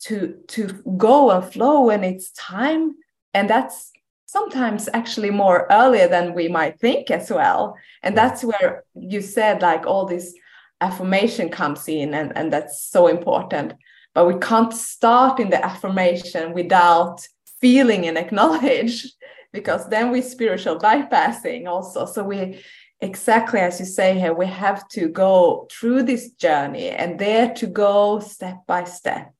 [0.00, 2.94] to to go and flow when it's time.
[3.32, 3.90] And that's
[4.26, 7.76] sometimes actually more earlier than we might think as well.
[8.02, 10.34] And that's where you said like all this
[10.80, 13.74] affirmation comes in and, and that's so important.
[14.12, 17.26] But we can't start in the affirmation without
[17.60, 19.06] feeling and acknowledge
[19.54, 22.04] because then we spiritual bypassing also.
[22.04, 22.60] So we
[23.00, 27.66] exactly as you say here we have to go through this journey and there to
[27.66, 29.32] go step by step.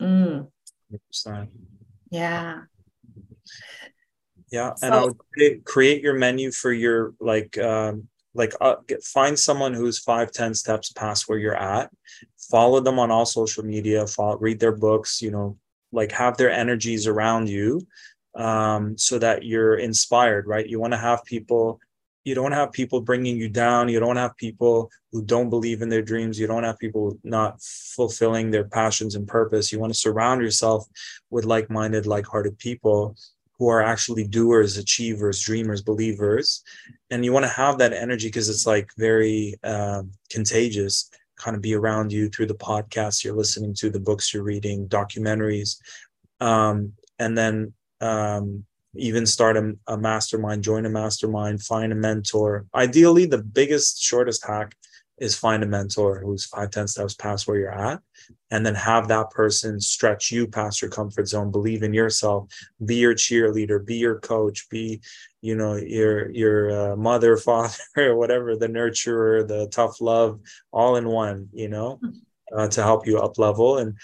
[0.00, 0.48] Mm.
[2.10, 2.60] yeah.
[4.50, 8.76] Yeah and so, i would say create your menu for your like um like uh,
[8.86, 11.90] get, find someone who's five ten steps past where you're at.
[12.50, 15.58] Follow them on all social media follow, read their books you know
[15.92, 17.80] like have their energies around you
[18.34, 20.66] um, so that you're inspired, right?
[20.66, 21.80] You want to have people,
[22.24, 23.88] you don't have people bringing you down.
[23.88, 26.38] You don't have people who don't believe in their dreams.
[26.38, 29.72] You don't have people not fulfilling their passions and purpose.
[29.72, 30.86] You want to surround yourself
[31.30, 33.16] with like minded, like hearted people
[33.58, 36.62] who are actually doers, achievers, dreamers, believers.
[37.10, 41.62] And you want to have that energy because it's like very um, contagious kind of
[41.62, 45.76] be around you through the podcasts you're listening to, the books you're reading, documentaries.
[46.40, 52.66] Um, and then um, even start a, a mastermind, join a mastermind, find a mentor.
[52.74, 54.74] Ideally, the biggest, shortest hack
[55.18, 58.00] is find a mentor who's five, 10 steps past where you're at,
[58.50, 62.48] and then have that person stretch you past your comfort zone, believe in yourself,
[62.84, 65.00] be your cheerleader, be your coach, be,
[65.42, 70.40] you know, your, your uh, mother, father, or whatever, the nurturer, the tough love,
[70.72, 72.00] all in one, you know,
[72.56, 73.78] uh, to help you up level.
[73.78, 73.96] And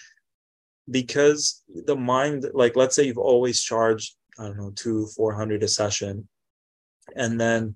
[0.91, 5.63] because the mind like let's say you've always charged i don't know two four hundred
[5.63, 6.29] a session
[7.15, 7.75] and then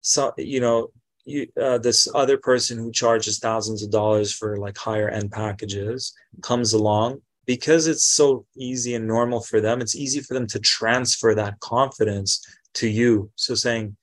[0.00, 0.90] so you know
[1.24, 6.12] you, uh, this other person who charges thousands of dollars for like higher end packages
[6.42, 10.58] comes along because it's so easy and normal for them it's easy for them to
[10.58, 13.30] transfer that confidence to you.
[13.36, 13.96] So saying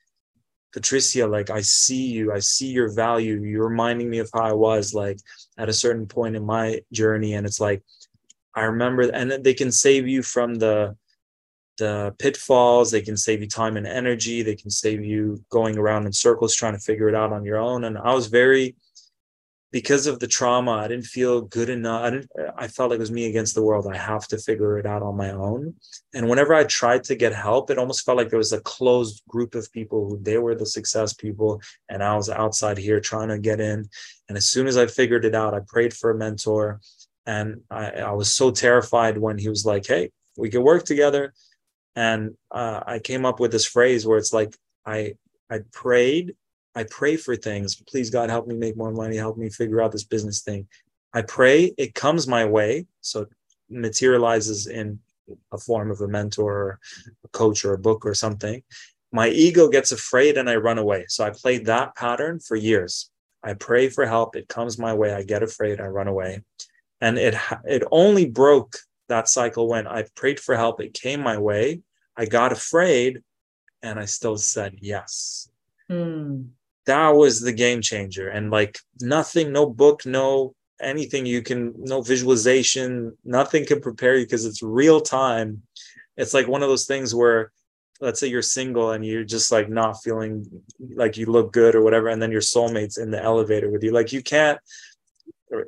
[0.72, 4.54] patricia like i see you i see your value you're reminding me of how i
[4.54, 5.18] was like
[5.58, 7.82] at a certain point in my journey and it's like
[8.60, 10.96] I remember, and they can save you from the
[11.80, 12.92] the pitfalls.
[12.92, 14.44] They can save you time and energy.
[14.44, 17.58] They can save you going around in circles trying to figure it out on your
[17.58, 17.86] own.
[17.86, 18.76] And I was very,
[19.72, 22.04] because of the trauma, I didn't feel good enough.
[22.04, 22.30] I didn't.
[22.58, 23.88] I felt like it was me against the world.
[23.88, 25.76] I have to figure it out on my own.
[26.14, 29.24] And whenever I tried to get help, it almost felt like there was a closed
[29.28, 33.30] group of people who they were the success people, and I was outside here trying
[33.30, 33.88] to get in.
[34.28, 36.82] And as soon as I figured it out, I prayed for a mentor
[37.30, 41.34] and I, I, was so terrified when he was like, "Hey, we can work together."
[41.96, 45.14] And uh, I came up with this phrase where it's like, "I
[45.52, 46.36] I prayed,
[46.74, 47.76] I pray for things.
[47.88, 49.16] Please God, help me make more money.
[49.16, 50.68] Help me figure out this business thing.
[51.14, 53.30] I pray, it comes my way, so it
[53.70, 55.00] materializes in
[55.52, 56.80] a form of a mentor, or
[57.24, 58.64] a coach, or a book, or something."
[59.12, 61.06] My ego gets afraid and I run away.
[61.10, 63.10] So I played that pattern for years.
[63.44, 64.36] I pray for help.
[64.36, 65.14] It comes my way.
[65.14, 65.80] I get afraid.
[65.82, 66.44] I run away
[67.02, 67.36] and it
[67.66, 70.82] it only broke that cycle when I prayed for help.
[70.82, 71.82] It came my way.
[72.16, 73.22] I got afraid,
[73.82, 75.50] and I still said yes.
[75.90, 76.50] Mm.
[76.86, 82.02] that was the game changer and like nothing no book no anything you can no
[82.04, 85.64] visualization nothing can prepare you because it's real time
[86.16, 87.52] it's like one of those things where
[88.02, 90.46] let's say you're single and you're just like not feeling
[90.96, 93.92] like you look good or whatever and then your soulmate's in the elevator with you
[93.92, 94.60] like you can't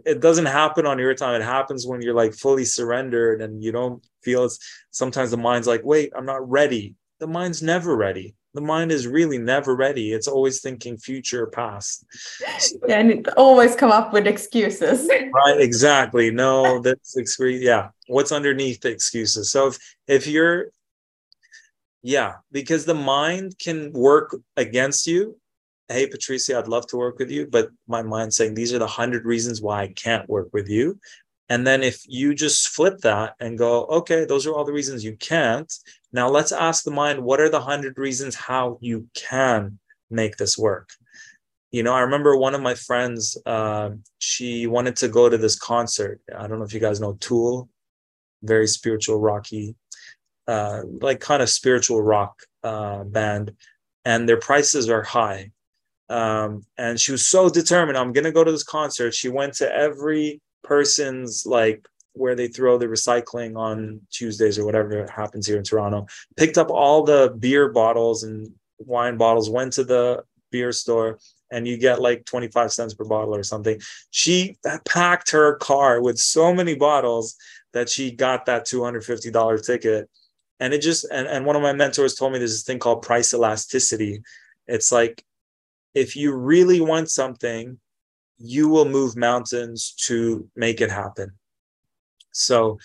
[0.05, 1.39] it doesn't happen on your time.
[1.39, 4.59] It happens when you're like fully surrendered and you don't feel it's
[4.91, 6.95] sometimes the mind's like wait i'm not ready.
[7.19, 8.35] The mind's never ready.
[8.53, 10.11] The mind is really never ready.
[10.11, 12.05] It's always thinking future past.
[12.87, 15.09] Yeah and it always come up with excuses.
[15.33, 16.31] Right exactly.
[16.31, 17.61] No that's excuse.
[17.61, 17.89] yeah.
[18.07, 19.51] What's underneath the excuses?
[19.51, 20.67] So if if you're
[22.03, 25.37] yeah because the mind can work against you
[25.91, 28.85] hey patricia i'd love to work with you but my mind's saying these are the
[28.85, 30.99] 100 reasons why i can't work with you.
[31.49, 35.03] And then if you just flip that and go okay those are all the reasons
[35.03, 35.71] you can't.
[36.13, 39.77] Now let's ask the mind what are the 100 reasons how you can
[40.09, 40.89] make this work?
[41.71, 45.57] You know i remember one of my friends uh, she wanted to go to this
[45.59, 46.21] concert.
[46.37, 47.69] I don't know if you guys know tool
[48.43, 49.75] very spiritual rocky
[50.47, 53.53] uh, like kind of spiritual rock uh, band.
[54.03, 55.51] And their prices are high
[56.11, 59.13] um, and she was so determined i'm going to go to this concert.
[59.13, 65.07] She went to every person's like where they throw the recycling on tuesdays or whatever
[65.07, 69.83] happens here in toronto picked up all the beer bottles and wine bottles went to
[69.83, 71.17] the beer store
[71.51, 73.79] and you get like 25 cents per bottle or something.
[74.09, 77.35] She packed her car with so many bottles
[77.73, 80.09] that she got that $250 ticket.
[80.59, 83.01] And it just and, and one of my mentors told me there's this thing called
[83.01, 84.21] price elasticity.
[84.67, 85.23] It's like
[85.93, 87.79] if you really want something,
[88.37, 91.31] you will move mountains to make it happen.
[92.31, 92.79] So,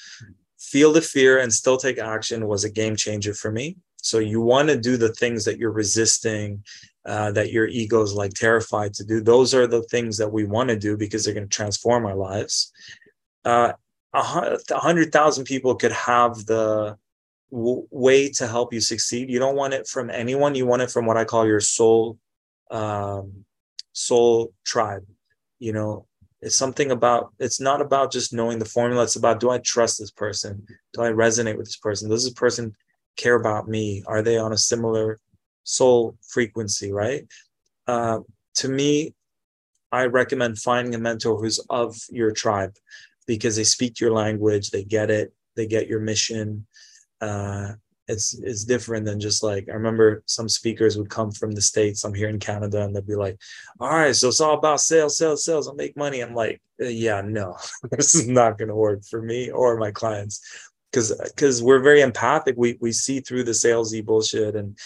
[0.59, 3.77] feel the fear and still take action was a game changer for me.
[4.03, 6.65] So, you want to do the things that you're resisting,
[7.05, 9.21] uh, that your ego is like terrified to do.
[9.21, 12.17] Those are the things that we want to do because they're going to transform our
[12.17, 12.73] lives.
[13.45, 13.73] Uh,
[14.13, 16.97] a hundred thousand people could have the
[17.51, 19.31] w- way to help you succeed.
[19.31, 20.55] You don't want it from anyone.
[20.55, 22.19] You want it from what I call your soul
[22.71, 23.45] um,
[23.93, 25.05] soul tribe.
[25.59, 26.07] You know,
[26.41, 29.05] it's something about, it's not about just knowing the formula.
[29.05, 30.67] It's about, do I trust this person?
[30.93, 32.11] Do I resonate with this person?
[32.11, 32.75] Does this person
[33.17, 34.05] care about me?
[34.07, 35.19] Are they on a similar
[35.65, 37.27] soul frequency, right?
[37.87, 38.21] Uh,
[38.57, 39.15] to me,
[39.93, 42.75] I recommend finding a mentor who's of your tribe
[43.27, 46.67] because they speak your language, they get it, they get your mission.
[47.21, 47.73] Uh,
[48.09, 52.05] it's it's different than just like I remember some speakers would come from the states.
[52.05, 53.39] I'm here in Canada, and they'd be like,
[53.81, 55.67] "All right, so it's all about sales, sales, sales.
[55.67, 57.57] I'll make money." I'm like, uh, "Yeah, no,
[57.91, 60.41] this is not going to work for me or my clients."
[60.91, 64.79] Because because we're very empathic, we we see through the salesy bullshit, and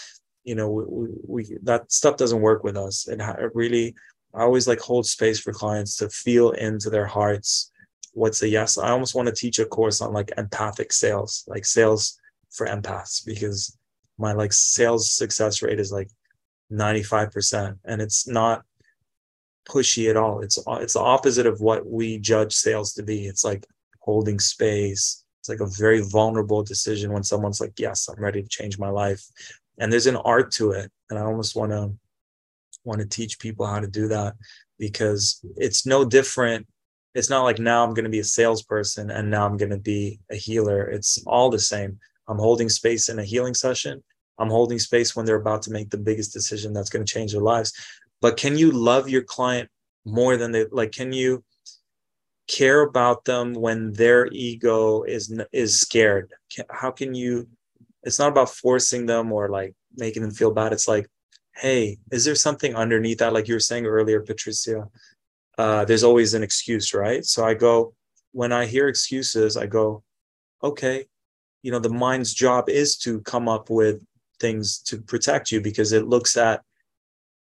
[0.43, 3.07] you know we, we that stuff doesn't work with us.
[3.07, 3.93] It, it really,
[4.33, 7.71] I always like hold space for clients to feel into their hearts
[8.13, 8.77] what's a yes.
[8.77, 12.19] I almost want to teach a course on like empathic sales, like sales
[12.51, 13.77] for empaths because
[14.17, 16.09] my like sales success rate is like
[16.71, 18.63] 95% and it's not
[19.67, 20.41] pushy at all.
[20.41, 23.25] It's it's the opposite of what we judge sales to be.
[23.25, 23.65] It's like
[23.99, 25.23] holding space.
[25.39, 28.89] It's like a very vulnerable decision when someone's like yes i'm ready to change my
[28.89, 29.23] life.
[29.79, 31.91] And there's an art to it and i almost want to
[32.83, 34.35] want to teach people how to do that
[34.79, 36.67] because it's no different.
[37.13, 39.77] It's not like now i'm going to be a salesperson and now i'm going to
[39.77, 40.83] be a healer.
[40.83, 41.99] It's all the same
[42.31, 44.01] I'm holding space in a healing session.
[44.39, 47.33] I'm holding space when they're about to make the biggest decision that's going to change
[47.33, 47.73] their lives.
[48.21, 49.69] But can you love your client
[50.05, 50.93] more than they like?
[50.93, 51.43] Can you
[52.47, 56.31] care about them when their ego is is scared?
[56.69, 57.49] How can you?
[58.03, 60.71] It's not about forcing them or like making them feel bad.
[60.71, 61.07] It's like,
[61.55, 63.33] hey, is there something underneath that?
[63.33, 64.87] Like you were saying earlier, Patricia.
[65.57, 67.25] Uh, there's always an excuse, right?
[67.25, 67.93] So I go
[68.31, 70.03] when I hear excuses, I go,
[70.63, 71.05] okay,
[71.63, 74.03] you know the mind's job is to come up with
[74.39, 76.61] things to protect you because it looks at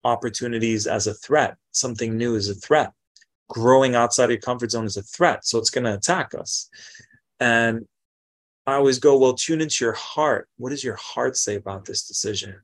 [0.04, 1.58] opportunities as a threat.
[1.72, 2.92] Something new is a threat.
[3.50, 6.70] Growing outside of your comfort zone is a threat so it's going to attack us.
[7.40, 7.86] And
[8.66, 10.50] i always go well tune into your heart.
[10.58, 12.56] What does your heart say about this decision?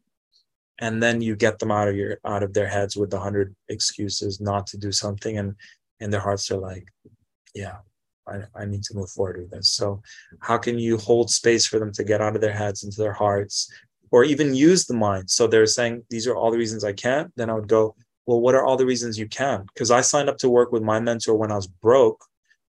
[0.80, 3.56] And then you get them out of your out of their heads with the hundred
[3.70, 5.56] excuses not to do something and
[6.00, 6.88] and their hearts are like
[7.54, 7.78] yeah
[8.28, 9.72] I, I need to move forward with this.
[9.72, 10.02] So,
[10.40, 13.14] how can you hold space for them to get out of their heads into their
[13.14, 13.72] hearts
[14.12, 15.30] or even use the mind?
[15.30, 17.32] So, they're saying, These are all the reasons I can't.
[17.36, 17.96] Then I would go,
[18.26, 19.66] Well, what are all the reasons you can?
[19.74, 22.24] Because I signed up to work with my mentor when I was broke,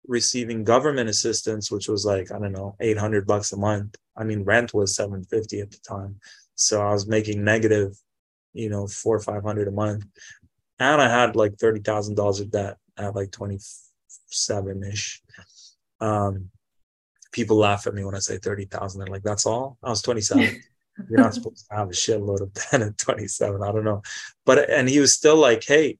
[0.08, 3.95] receiving government assistance, which was like, I don't know, 800 bucks a month.
[4.18, 6.20] I mean, rent was 750 at the time.
[6.56, 7.97] So, I was making negative,
[8.54, 10.06] you know, four or 500 a month.
[10.80, 13.60] and I had like thirty thousand dollars of debt at like twenty
[14.34, 15.21] seven ish.
[15.99, 16.49] Um,
[17.32, 18.99] people laugh at me when I say thirty thousand.
[18.99, 20.61] They're like, "That's all." I was twenty seven.
[21.09, 23.63] You're not supposed to have a shitload of debt at twenty seven.
[23.63, 24.01] I don't know,
[24.45, 25.97] but and he was still like, "Hey,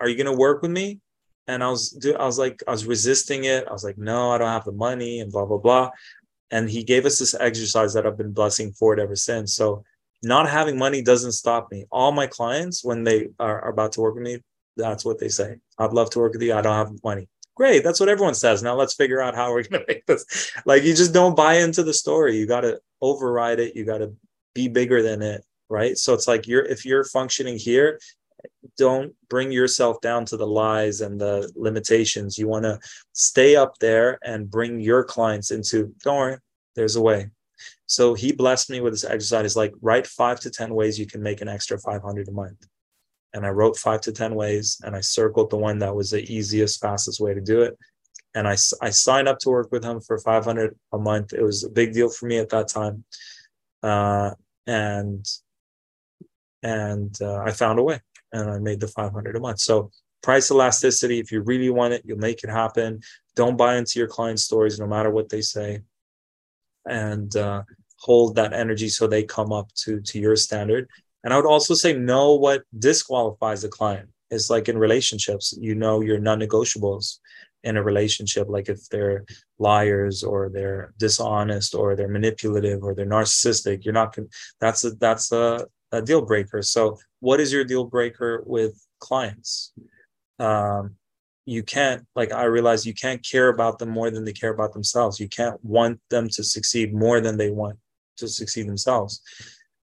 [0.00, 1.00] are you gonna work with me?"
[1.48, 3.68] And I was, I was like, I was resisting it.
[3.68, 5.90] I was like, "No, I don't have the money," and blah blah blah.
[6.50, 9.54] And he gave us this exercise that I've been blessing for it ever since.
[9.54, 9.84] So
[10.22, 11.86] not having money doesn't stop me.
[11.90, 14.38] All my clients, when they are, are about to work with me,
[14.76, 15.56] that's what they say.
[15.78, 16.54] I'd love to work with you.
[16.54, 17.28] I don't have money.
[17.56, 17.82] Great.
[17.82, 18.62] That's what everyone says.
[18.62, 20.52] Now let's figure out how we're going to make this.
[20.66, 22.36] Like you just don't buy into the story.
[22.36, 23.74] You got to override it.
[23.74, 24.12] You got to
[24.54, 25.44] be bigger than it.
[25.68, 25.98] Right.
[25.98, 27.98] So it's like you're, if you're functioning here,
[28.78, 32.38] don't bring yourself down to the lies and the limitations.
[32.38, 32.78] You want to
[33.12, 36.38] stay up there and bring your clients into, don't worry,
[36.76, 37.30] there's a way.
[37.86, 41.22] So he blessed me with this exercise like write five to 10 ways you can
[41.22, 42.66] make an extra 500 a month.
[43.36, 46.24] And I wrote five to 10 ways and I circled the one that was the
[46.32, 47.78] easiest, fastest way to do it.
[48.34, 51.32] And I, I signed up to work with him for 500 a month.
[51.32, 53.04] It was a big deal for me at that time.
[53.82, 54.30] Uh,
[54.66, 55.24] and
[56.62, 58.00] and uh, I found a way
[58.32, 59.60] and I made the 500 a month.
[59.60, 59.90] So
[60.22, 63.00] price elasticity, if you really want it, you'll make it happen.
[63.36, 65.82] Don't buy into your client stories, no matter what they say
[66.86, 67.62] and uh,
[67.98, 70.88] hold that energy so they come up to to your standard
[71.26, 74.08] and i would also say know what disqualifies a client.
[74.30, 77.18] It's like in relationships you know your non-negotiables
[77.64, 79.24] in a relationship like if they're
[79.58, 84.28] liars or they're dishonest or they're manipulative or they're narcissistic you're not con-
[84.60, 86.62] that's a that's a, a deal breaker.
[86.62, 89.72] So what is your deal breaker with clients?
[90.38, 90.96] Um,
[91.48, 94.72] you can't like i realize you can't care about them more than they care about
[94.72, 95.20] themselves.
[95.20, 97.78] You can't want them to succeed more than they want
[98.16, 99.22] to succeed themselves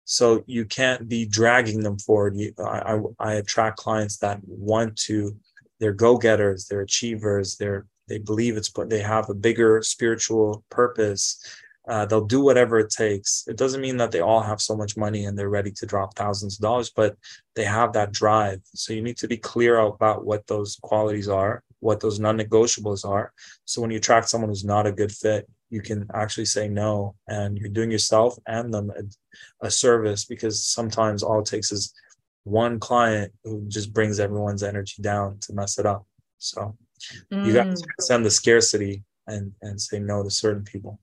[0.05, 4.97] so you can't be dragging them forward you, I, I, I attract clients that want
[4.97, 5.37] to
[5.79, 11.43] they're go-getters they're achievers they're they believe it's but they have a bigger spiritual purpose
[11.89, 13.45] uh, they'll do whatever it takes.
[13.49, 16.15] It doesn't mean that they all have so much money and they're ready to drop
[16.15, 17.17] thousands of dollars, but
[17.57, 18.61] they have that drive.
[18.75, 23.05] So you need to be clear about what those qualities are, what those non negotiables
[23.05, 23.33] are.
[23.65, 27.15] So when you attract someone who's not a good fit, you can actually say no
[27.29, 31.95] and you're doing yourself and them a, a service because sometimes all it takes is
[32.45, 36.05] one client who just brings everyone's energy down to mess it up.
[36.39, 36.77] So
[37.33, 37.47] mm.
[37.47, 40.99] you got to send the scarcity and and say no to certain people.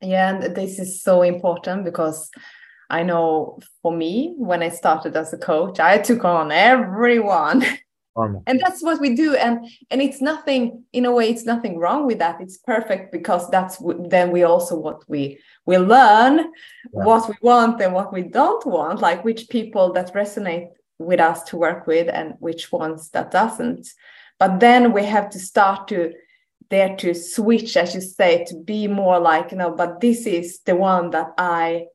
[0.00, 2.30] Yeah, and this is so important because
[2.90, 7.64] I know for me, when I started as a coach, I took on everyone.
[8.46, 12.06] and that's what we do and and it's nothing in a way it's nothing wrong
[12.06, 16.44] with that it's perfect because that's then we also what we we learn yeah.
[16.92, 21.42] what we want and what we don't want like which people that resonate with us
[21.42, 23.88] to work with and which ones that doesn't
[24.38, 26.12] but then we have to start to
[26.70, 30.60] there to switch, as you say, to be more like, you know, but this is
[30.60, 31.86] the one that I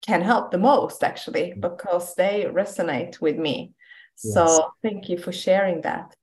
[0.00, 1.60] can help the most actually, mm.
[1.60, 3.72] because they resonate with me.
[4.22, 4.34] Yes.
[4.34, 6.14] So thank you for sharing that.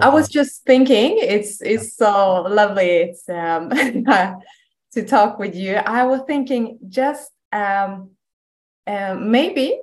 [0.00, 3.70] I was just thinking it's it's so lovely it's um
[4.92, 5.74] to talk with you.
[5.74, 8.10] I was thinking just um
[8.86, 9.78] uh, maybe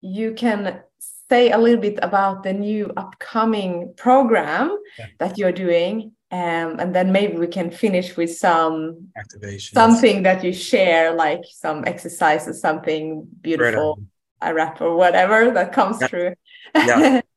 [0.00, 0.80] you can
[1.28, 5.06] say a little bit about the new upcoming program yeah.
[5.18, 10.44] that you're doing um, and then maybe we can finish with some activation something that
[10.44, 13.98] you share like some exercise or something beautiful
[14.42, 16.06] a rap or whatever that comes yeah.
[16.06, 16.34] through
[16.74, 17.20] yeah.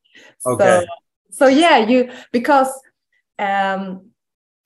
[0.47, 0.85] Okay.
[1.29, 2.69] so, so yeah you because
[3.39, 4.11] um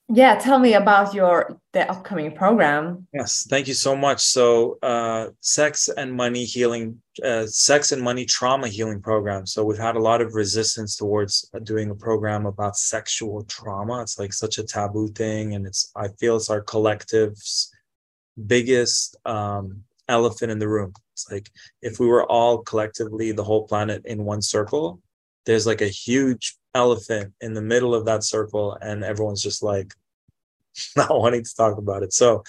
[0.08, 3.08] yeah tell me about your the upcoming program.
[3.12, 4.20] Yes thank you so much.
[4.20, 9.46] So uh sex and money healing uh, sex and money trauma healing program.
[9.46, 14.02] So we've had a lot of resistance towards doing a program about sexual trauma.
[14.02, 17.72] It's like such a taboo thing and it's i feel it's our collective's
[18.46, 20.92] biggest um elephant in the room.
[21.14, 21.50] It's like
[21.80, 25.00] if we were all collectively the whole planet in one circle
[25.46, 29.94] there's like a huge elephant in the middle of that circle and everyone's just like
[30.96, 32.12] not wanting to talk about it.
[32.12, 32.44] So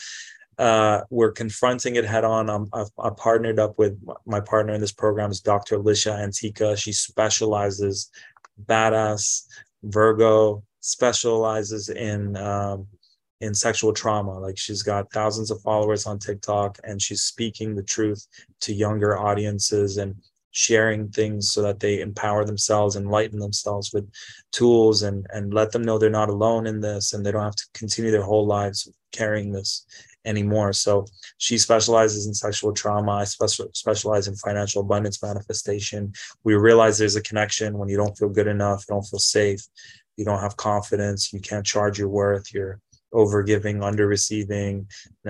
[0.57, 2.49] uh, we're confronting it head on.
[2.49, 6.77] I'm, I've, I've, partnered up with my partner in this program is dr alicia antica.
[6.77, 8.11] She specializes
[8.65, 9.45] badass
[9.83, 12.85] virgo specializes in um,
[13.41, 17.83] in sexual trauma like she's got thousands of followers on tiktok and she's speaking the
[17.83, 18.27] truth
[18.59, 20.15] to younger audiences and
[20.51, 24.09] sharing things so that they empower themselves enlighten themselves with
[24.51, 27.55] tools and and let them know they're not alone in this and they don't have
[27.55, 29.85] to continue their whole lives carrying this
[30.25, 30.73] anymore.
[30.73, 31.05] So
[31.37, 33.11] she specializes in sexual trauma.
[33.11, 36.13] I spe- specialize in financial abundance manifestation.
[36.43, 39.65] We realize there's a connection when you don't feel good enough, you don't feel safe,
[40.17, 42.79] you don't have confidence, you can't charge your worth, you're
[43.13, 44.87] over giving, under receiving,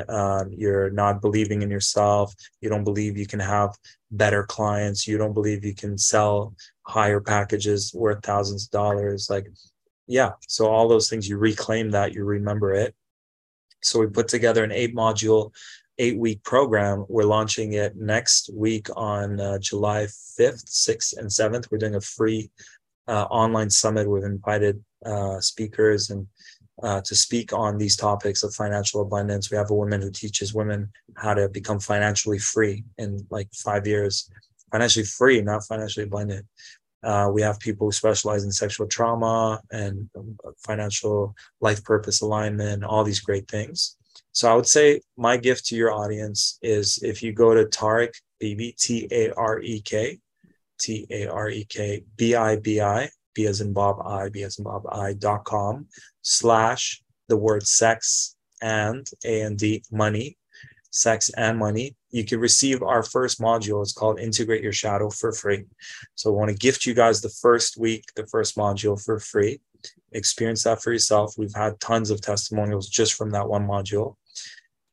[0.08, 3.76] uh, you're not believing in yourself, you don't believe you can have
[4.12, 6.54] better clients, you don't believe you can sell
[6.84, 9.30] higher packages worth thousands of dollars.
[9.30, 9.48] Like,
[10.08, 12.94] yeah, so all those things, you reclaim that, you remember it.
[13.82, 15.52] So we put together an eight module,
[15.98, 17.06] eight week program.
[17.10, 21.72] We're launching it next week on uh, July 5th, 6th, and 7th.
[21.72, 22.52] We're doing a free
[23.08, 24.10] uh, online summit.
[24.10, 26.28] We've invited uh, speakers and
[26.84, 29.52] uh, to speak on these topics of financial abundance.
[29.52, 33.86] We have a woman who teaches women how to become financially free in like five
[33.86, 34.30] years,
[34.72, 36.46] financially free, not financially abundant.
[37.04, 42.84] Uh, we have people who specialize in sexual trauma and um, financial life purpose alignment,
[42.84, 43.98] all these great things.
[44.34, 48.14] So I would say my gift to your audience is if you go to Tarek
[48.40, 50.20] Bibi, T A R E K,
[50.80, 54.44] T A R E K B I B I, B as in Bob I, B
[54.44, 55.88] as in Bob I dot com
[56.22, 60.38] slash the word sex and A and D money,
[60.92, 61.96] sex and money.
[62.12, 63.82] You can receive our first module.
[63.82, 65.66] It's called Integrate Your Shadow for free.
[66.16, 69.62] So I want to gift you guys the first week, the first module for free.
[70.12, 71.36] Experience that for yourself.
[71.38, 74.16] We've had tons of testimonials just from that one module.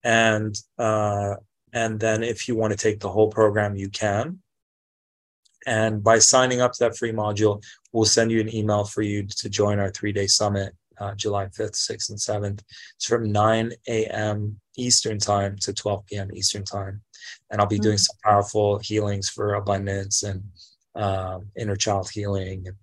[0.04, 1.34] And uh,
[1.72, 4.38] and then if you want to take the whole program, you can.
[5.66, 7.62] And by signing up to that free module,
[7.92, 11.46] we'll send you an email for you to join our three day summit, uh, July
[11.46, 12.62] 5th, 6th, and 7th.
[12.96, 14.60] It's from 9 a.m.
[14.76, 16.30] Eastern time to 12 p.m.
[16.34, 17.02] Eastern time.
[17.50, 17.98] And I'll be doing mm-hmm.
[17.98, 20.42] some powerful healings for abundance and
[20.94, 22.76] um, inner child healing and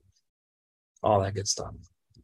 [1.04, 1.74] all that good stuff.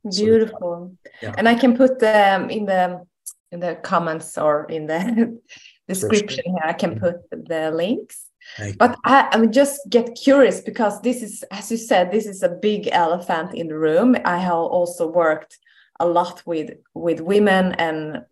[0.10, 0.96] Beautiful.
[1.04, 1.36] So, yeah.
[1.38, 3.06] And I can put them in the
[3.52, 5.40] in the comments or in the
[5.88, 6.64] description here.
[6.64, 8.31] I can put the links
[8.78, 12.44] but I, I mean, just get curious because this is, as you said, this is
[12.44, 14.16] a big elephant in the room.
[14.26, 15.58] I have also worked
[16.00, 18.24] a lot with with women and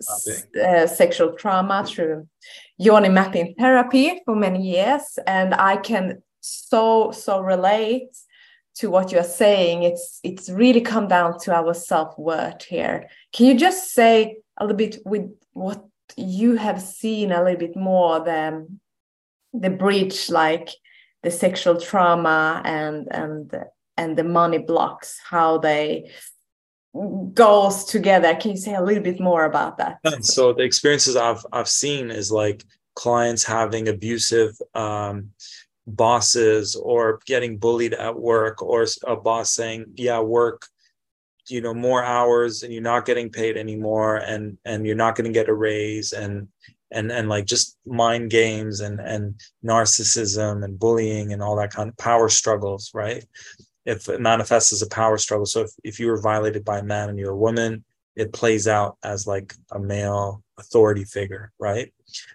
[0.65, 2.27] uh, sexual trauma through
[2.77, 8.09] yoni mapping therapy for many years, and I can so so relate
[8.75, 9.83] to what you're saying.
[9.83, 13.09] It's it's really come down to our self worth here.
[13.33, 15.85] Can you just say a little bit with what
[16.17, 18.79] you have seen a little bit more than
[19.53, 20.69] the bridge like
[21.23, 23.65] the sexual trauma and and
[23.97, 26.11] and the money blocks how they
[27.33, 28.35] goes together.
[28.35, 29.99] Can you say a little bit more about that?
[30.21, 32.63] So the experiences i've i've seen is like
[32.95, 35.31] clients having abusive um,
[35.87, 40.67] bosses or getting bullied at work or a boss saying yeah work
[41.47, 45.25] you know more hours and you're not getting paid anymore and and you're not going
[45.25, 46.47] to get a raise and
[46.91, 51.89] and and like just mind games and and narcissism and bullying and all that kind
[51.89, 53.25] of power struggles right?
[53.85, 55.45] If it manifests as a power struggle.
[55.45, 57.83] So if, if you were violated by a man and you're a woman
[58.15, 61.93] it plays out as like a male authority figure right?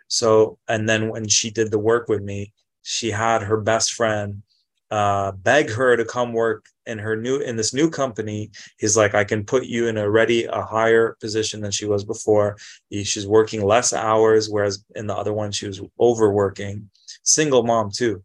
[0.09, 2.52] So and then when she did the work with me
[2.82, 4.42] she had her best friend
[4.90, 9.14] uh, beg her to come work in her new in this new company he's like
[9.14, 12.57] i can put you in already a higher position than she was before.
[12.93, 16.91] She's working less hours whereas in the other one she was overworking.
[17.22, 18.22] Single mom too.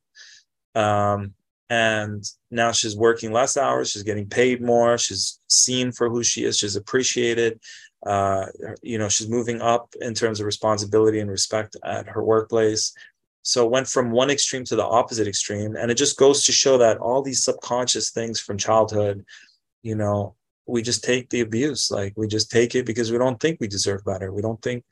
[0.75, 1.33] Um,
[1.69, 6.43] and now she's working less hours she's getting paid more she's seen for who she
[6.43, 7.59] is she's appreciated.
[8.05, 8.45] Uh,
[8.81, 12.93] you know she's moving up in terms of responsibility and respect at her workplace
[13.41, 15.75] so it went from one extreme to the opposite extreme.
[15.75, 19.25] And it just goes to show that all these subconscious things from childhood,
[19.81, 20.35] you know,
[20.67, 21.89] we just take the abuse.
[21.89, 24.31] Like we just take it because we don't think we deserve better.
[24.31, 24.83] We don't think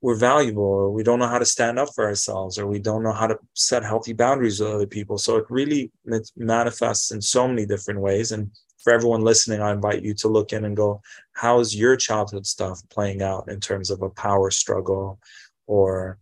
[0.00, 3.02] we're valuable or we don't know how to stand up for ourselves or we don't
[3.02, 5.18] know how to set healthy boundaries with other people.
[5.18, 5.90] So it really
[6.36, 8.32] manifests in so many different ways.
[8.32, 8.50] And
[8.82, 11.02] for everyone listening, I invite you to look in and go,
[11.32, 15.18] how's your childhood stuff playing out in terms of a power struggle
[15.66, 16.18] or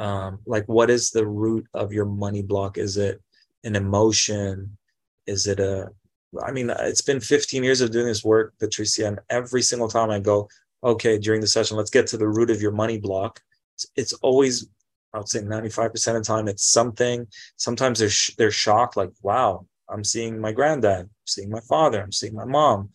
[0.00, 2.78] um, like what is the root of your money block?
[2.78, 3.20] Is it
[3.64, 4.76] an emotion?
[5.26, 5.90] Is it a
[6.44, 10.10] i mean it's been 15 years of doing this work patricia and every single time
[10.10, 10.48] i go
[10.84, 13.40] okay during the session let's get to the root of your money block.
[13.74, 14.68] It's, it's always
[15.12, 17.26] i would say 95% of the time it's something.
[17.56, 22.00] Sometimes they're, sh- they're shocked like wow i'm seeing my granddad I'm seeing my father
[22.00, 22.90] i'm seeing my mom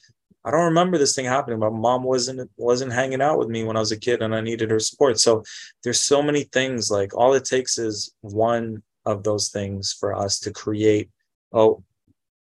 [0.45, 1.59] I don't remember this thing happening.
[1.59, 4.41] My mom wasn't wasn't hanging out with me when I was a kid, and I
[4.41, 5.19] needed her support.
[5.19, 5.43] So
[5.83, 6.91] there's so many things.
[6.91, 11.09] Like all it takes is one of those things for us to create.
[11.51, 11.83] Oh,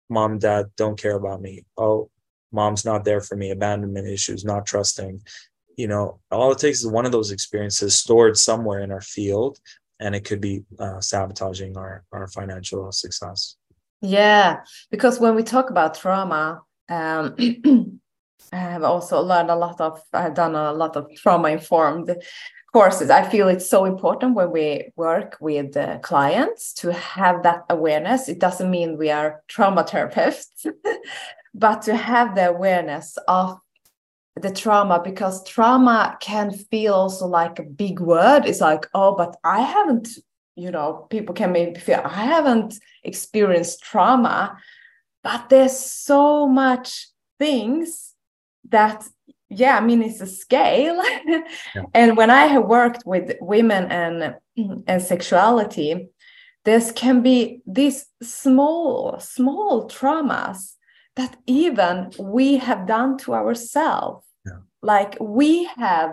[0.08, 1.64] mom, dad don't care about me.
[1.76, 2.10] Oh,
[2.52, 3.50] mom's not there for me.
[3.50, 5.22] Abandonment issues, not trusting.
[5.76, 9.58] you know all it takes is one of those experiences stored somewhere in our field
[10.00, 13.56] and it could be uh, sabotaging our our financial success
[14.00, 17.34] yeah because when we talk about trauma um,
[18.52, 22.14] i have also learned a lot of i've done a lot of trauma informed
[22.76, 23.08] courses.
[23.08, 28.28] I feel it's so important when we work with uh, clients to have that awareness.
[28.28, 30.66] It doesn't mean we are trauma therapists
[31.54, 33.58] but to have the awareness of
[34.38, 38.44] the trauma because trauma can feel also like a big word.
[38.44, 40.08] It's like oh but i haven't
[40.54, 42.74] you know people can maybe feel i haven't
[43.04, 44.56] experienced trauma
[45.26, 47.08] but there's so much
[47.38, 48.14] things
[48.68, 48.98] that
[49.48, 50.98] yeah i mean it's a scale.
[51.26, 51.42] Yeah.
[51.94, 54.36] and when i have worked with women and
[54.90, 56.08] and sexuality
[56.64, 60.76] this can be these small small traumas
[61.16, 64.26] that even we have done to ourselves.
[64.82, 66.10] Like we have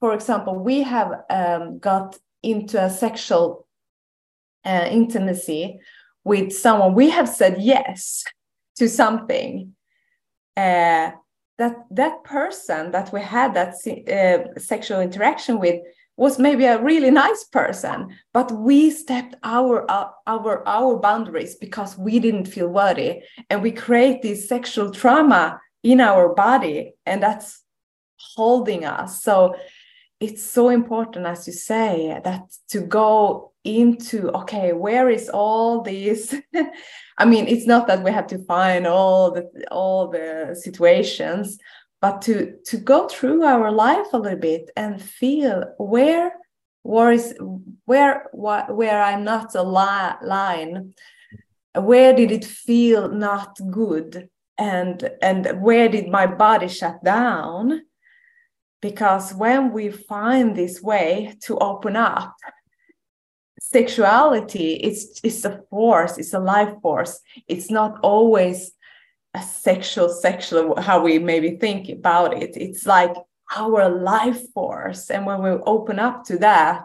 [0.00, 3.66] for example we have um, got into a sexual
[4.64, 5.78] uh, intimacy
[6.24, 8.24] with someone we have said yes
[8.76, 9.74] to something
[10.56, 11.10] uh,
[11.58, 15.80] that that person that we had that uh, sexual interaction with
[16.16, 21.96] was maybe a really nice person but we stepped our uh, our our boundaries because
[21.96, 27.62] we didn't feel worthy and we create this sexual trauma in our body and that's
[28.34, 29.22] holding us.
[29.22, 29.54] So
[30.22, 36.34] it's so important as you say that to go into okay where is all this?
[37.18, 41.58] I mean it's not that we have to find all the all the situations
[42.00, 46.32] but to to go through our life a little bit and feel where
[46.82, 47.36] where is
[47.84, 50.92] where where i'm not a line
[51.74, 54.28] where did it feel not good?
[54.58, 57.82] And and where did my body shut down
[58.82, 62.36] because when we find this way to open up
[63.60, 67.20] sexuality it's it's a force it's a life force.
[67.48, 68.72] It's not always
[69.34, 72.54] a sexual sexual how we maybe think about it.
[72.56, 73.14] It's like
[73.56, 75.10] our life force.
[75.10, 76.84] And when we open up to that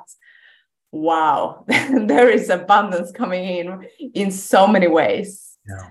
[0.93, 5.57] wow there is abundance coming in in so many ways.
[5.67, 5.89] Yeah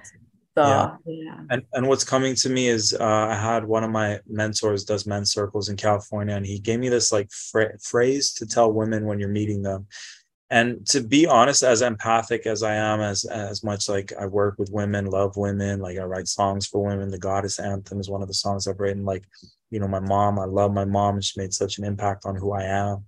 [0.57, 0.97] so, yeah.
[1.07, 1.41] yeah.
[1.51, 5.07] And and what's coming to me is uh, I had one of my mentors does
[5.07, 9.05] men's circles in California, and he gave me this like fra- phrase to tell women
[9.05, 9.87] when you're meeting them.
[10.49, 14.59] And to be honest, as empathic as I am, as as much like I work
[14.59, 17.11] with women, love women, like I write songs for women.
[17.11, 19.05] The Goddess Anthem is one of the songs I've written.
[19.05, 19.25] Like,
[19.71, 22.35] you know, my mom, I love my mom, and she made such an impact on
[22.35, 23.05] who I am.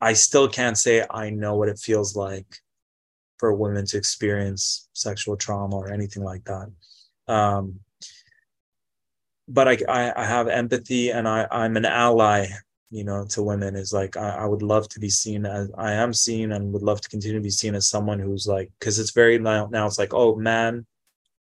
[0.00, 2.46] I still can't say I know what it feels like
[3.40, 6.70] for women to experience sexual trauma or anything like that.
[7.26, 7.80] Um,
[9.48, 12.46] but I, I, I have empathy and I, I'm an ally,
[12.90, 15.92] you know, to women is like, I, I would love to be seen as I
[15.92, 18.98] am seen and would love to continue to be seen as someone who's like, cause
[18.98, 20.86] it's very now, now it's like, oh man,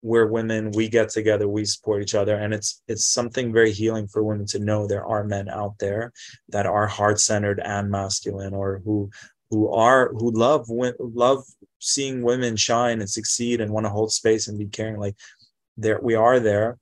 [0.01, 2.35] we're women, we get together, we support each other.
[2.37, 6.13] And it's, it's something very healing for women to know there are men out there
[6.47, 9.09] that are heart centered and masculine or who,
[9.49, 11.43] who are, who love, love
[11.79, 15.15] seeing women shine and succeed and want to hold space and be caring like
[15.77, 16.77] there we are there.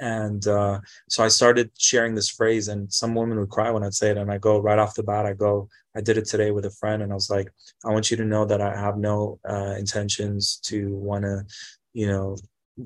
[0.00, 0.78] And uh,
[1.08, 4.16] so i started sharing this phrase and some women would cry when i'd say it
[4.16, 6.70] and i go right off the bat i go i did it today with a
[6.70, 7.50] friend and i was like
[7.84, 11.44] i want you to know that i have no uh, intentions to want to
[11.94, 12.36] you know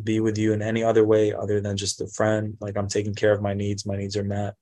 [0.02, 2.56] be with you in any other way other than just a friend.
[2.60, 3.86] Like i'm taking care of my needs.
[3.86, 4.54] My needs are met.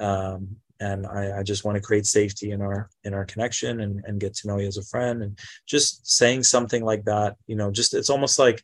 [0.00, 4.02] Um, and I, I, just want to create safety in our in our connection and,
[4.06, 5.22] and get to know you as a friend.
[5.22, 8.62] And just saying something like that you know just it's almost like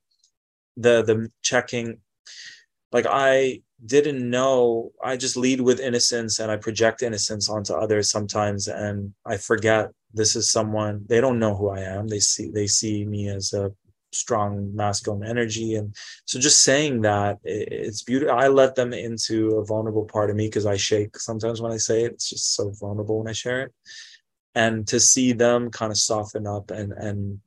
[0.76, 1.98] the the checking
[2.92, 8.10] like i didn't know i just lead with innocence and i project innocence onto others
[8.10, 8.68] sometimes.
[8.68, 12.08] And i forget this is someone they don't know who i am.
[12.08, 13.72] They see they see me as a
[14.12, 15.74] strong masculine energy.
[15.74, 15.94] And
[16.24, 20.46] so just saying that it's beautiful i let them into a vulnerable part of me
[20.46, 22.12] because i shake sometimes when i say it.
[22.12, 23.72] It's just so vulnerable when i share it.
[24.54, 27.40] And to see them kind of soften up and and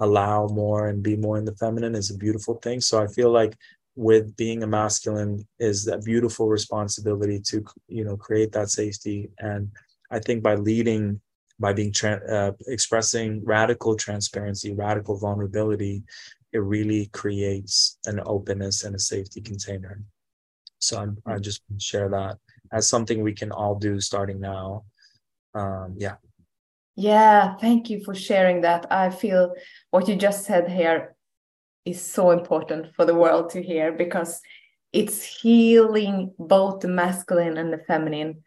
[0.00, 2.80] allow more and be more in the feminine is a beautiful thing.
[2.80, 3.56] So i feel like
[3.94, 9.30] with being a masculine is that beautiful responsibility to you know create that safety.
[9.38, 9.70] And
[10.10, 11.20] i think by leading
[11.58, 16.02] by being tra- uh, expressing radical transparency, radical vulnerability,
[16.52, 20.02] it really creates an openness and a safety container.
[20.78, 22.38] So I'm, I just share that
[22.72, 24.84] as something we can all do starting now.
[25.54, 26.16] Um, yeah.
[26.96, 28.86] Yeah, thank you for sharing that.
[28.90, 29.54] I feel
[29.90, 31.14] what you just said here
[31.84, 34.40] is so important for the world to hear because
[34.92, 38.42] it's healing both the masculine and the feminine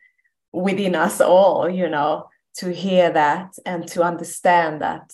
[0.52, 2.28] within us all, you know,
[2.60, 5.14] to hear that and to understand that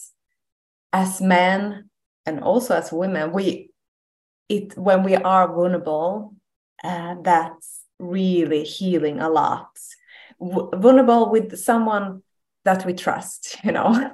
[0.91, 1.89] as men
[2.25, 3.69] and also as women, we
[4.49, 6.35] it when we are vulnerable,
[6.83, 9.69] uh, that's really healing a lot.
[10.39, 12.21] W- vulnerable with someone
[12.63, 14.11] that we trust, you know,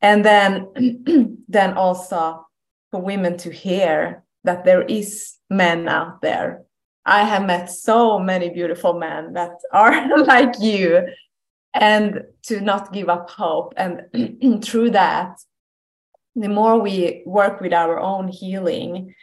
[0.00, 2.46] and then then also
[2.90, 6.62] for women to hear that there is men out there.
[7.04, 11.06] I have met so many beautiful men that are like you,
[11.74, 13.74] and to not give up hope.
[13.76, 15.38] And through that,
[16.34, 19.14] the more we work with our own healing,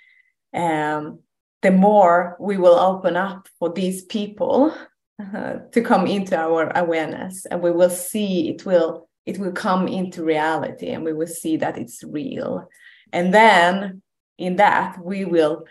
[0.53, 1.19] um,
[1.61, 4.73] the more we will open up for these people
[5.21, 9.87] uh, to come into our awareness, and we will see it will it will come
[9.87, 12.67] into reality, and we will see that it's real.
[13.11, 14.01] And then
[14.37, 15.65] in that we will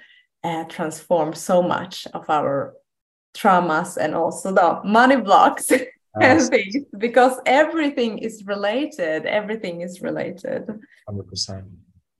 [0.44, 2.74] uh, transform so much of our
[3.34, 5.72] traumas and also the money blocks
[6.18, 10.66] things because everything is related everything is related.
[11.08, 11.66] 100%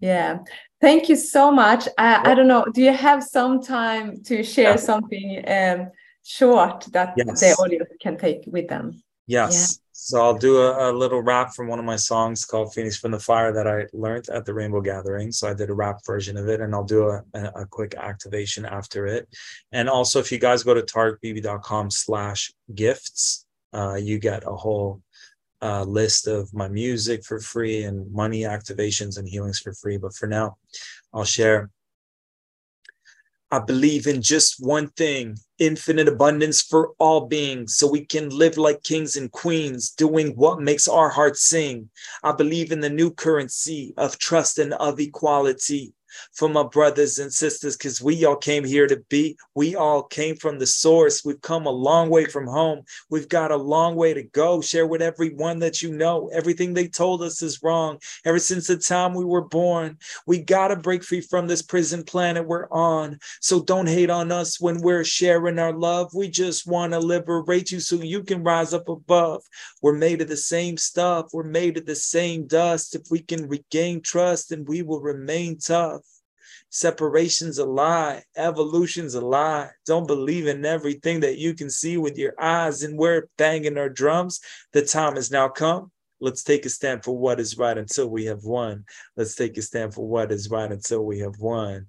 [0.01, 0.39] yeah.
[0.81, 1.89] Thank you so much.
[1.99, 4.77] I, I don't know do you have some time to share yeah.
[4.77, 5.91] something um,
[6.25, 7.41] short that yes.
[7.41, 9.03] the audience can take with them?
[9.27, 9.81] Yes.
[9.93, 13.11] So I'll do a, a, little rap from one of my songs called Phoenix from
[13.11, 15.33] the Fire that I learned at the Rainbow Gathering.
[15.33, 18.65] So I did a rap version of it and I'll do a, a, quick activation
[18.65, 19.29] after it.
[19.73, 25.03] And also if you guys go to tarekbibi.com slash gifts, uh, you get a whole
[25.61, 29.97] uh, list of my music for free and money activations and healings for free.
[29.97, 30.57] But for now,
[31.13, 31.71] I'll share
[33.51, 38.59] I believe in just one thing infinite abundance for all beings, so we can live
[38.59, 41.89] like kings and queens, doing what makes our hearts sing.
[42.23, 45.95] I believe in the new currency of trust and of equality
[46.33, 49.37] for my brothers and sisters because we all came here to be.
[49.55, 51.25] We all came from the source.
[51.25, 52.83] We've come a long way from home.
[53.11, 54.61] We've got a long way to go.
[54.61, 56.29] Share with everyone that you know.
[56.33, 57.99] Everything they told us is wrong.
[58.25, 62.05] Ever since the time we were born, we got to break free from this prison
[62.05, 63.19] planet we're on.
[63.41, 66.11] So don't hate on us when we're sharing our love.
[66.15, 69.43] We just want to liberate you so you can rise up above.
[69.83, 71.27] We're made of the same stuff.
[71.33, 72.95] We're made of the same dust.
[72.95, 76.03] If we can regain trust, then we will remain tough.
[76.71, 78.23] Separation's a lie.
[78.37, 79.71] Evolution's a lie.
[79.87, 82.83] Don't believe in everything that you can see with your eyes.
[82.83, 84.41] And we're banging our drums.
[84.73, 85.91] The time has now come.
[86.21, 88.85] Let's take a stand for what is right until we have won.
[89.17, 91.87] Let's take a stand for what is right until we have won.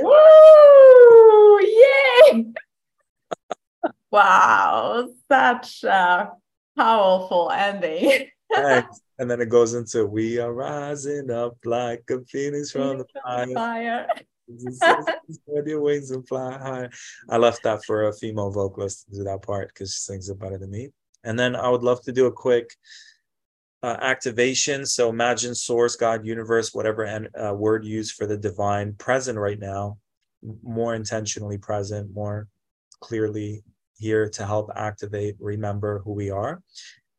[0.00, 1.60] Woo!
[1.60, 2.46] Yay!
[4.10, 6.30] wow, such a
[6.76, 8.28] powerful ending.
[8.54, 13.06] Thanks and then it goes into we are rising up like a phoenix from the
[13.22, 13.46] fire.
[13.54, 14.06] fire.
[15.30, 16.88] Spread your wings and fly high.
[17.28, 20.38] I left that for a female vocalist to do that part because she sings it
[20.38, 20.90] better than me.
[21.22, 22.70] And then I would love to do a quick
[23.82, 24.84] uh, activation.
[24.84, 29.98] So imagine source, God, universe, whatever uh, word used for the divine present right now,
[30.62, 32.48] more intentionally present, more
[33.00, 33.62] clearly
[33.96, 36.60] here to help activate, remember who we are.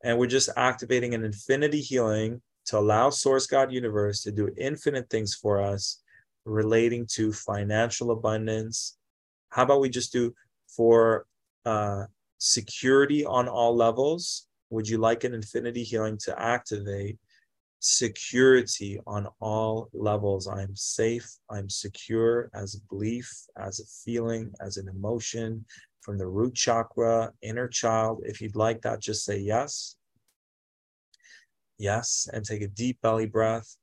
[0.06, 5.10] And we're just activating an infinity healing to allow Source God Universe to do infinite
[5.10, 6.04] things for us
[6.46, 8.98] relating to financial abundance.
[9.50, 10.32] How about we just do
[10.68, 11.26] for
[11.66, 12.06] uh,
[12.38, 14.48] security on all levels?
[14.70, 17.18] Would you like an infinity healing to activate
[17.80, 20.48] security on all levels?
[20.48, 23.28] I'm safe, I'm secure as a belief,
[23.58, 25.66] as a feeling, as an emotion,
[26.06, 28.22] from the root chakra, inner child.
[28.26, 29.96] If you'd like that, just say yes.
[31.80, 32.30] Yes.
[32.32, 33.76] And take a deep belly breath.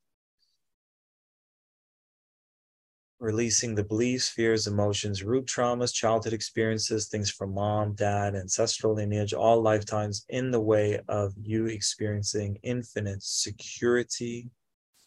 [3.19, 9.33] Releasing the beliefs, fears, emotions, root traumas, childhood experiences, things from mom, dad, ancestral lineage,
[9.33, 14.49] all lifetimes in the way of you experiencing infinite security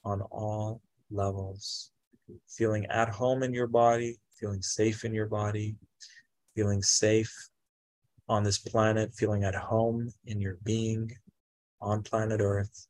[0.05, 1.93] on all levels.
[2.49, 5.77] Feeling at home in your body, feeling safe in your body,
[6.57, 7.33] feeling safe
[8.29, 11.13] on this planet, feeling at home in your being
[11.81, 12.89] on planet Earth,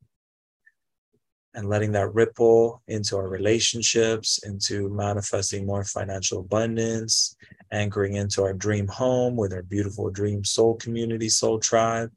[1.55, 7.37] and letting that ripple into our relationships, into manifesting more financial abundance,
[7.73, 12.11] anchoring into our dream home with our beautiful dream soul community, soul tribe,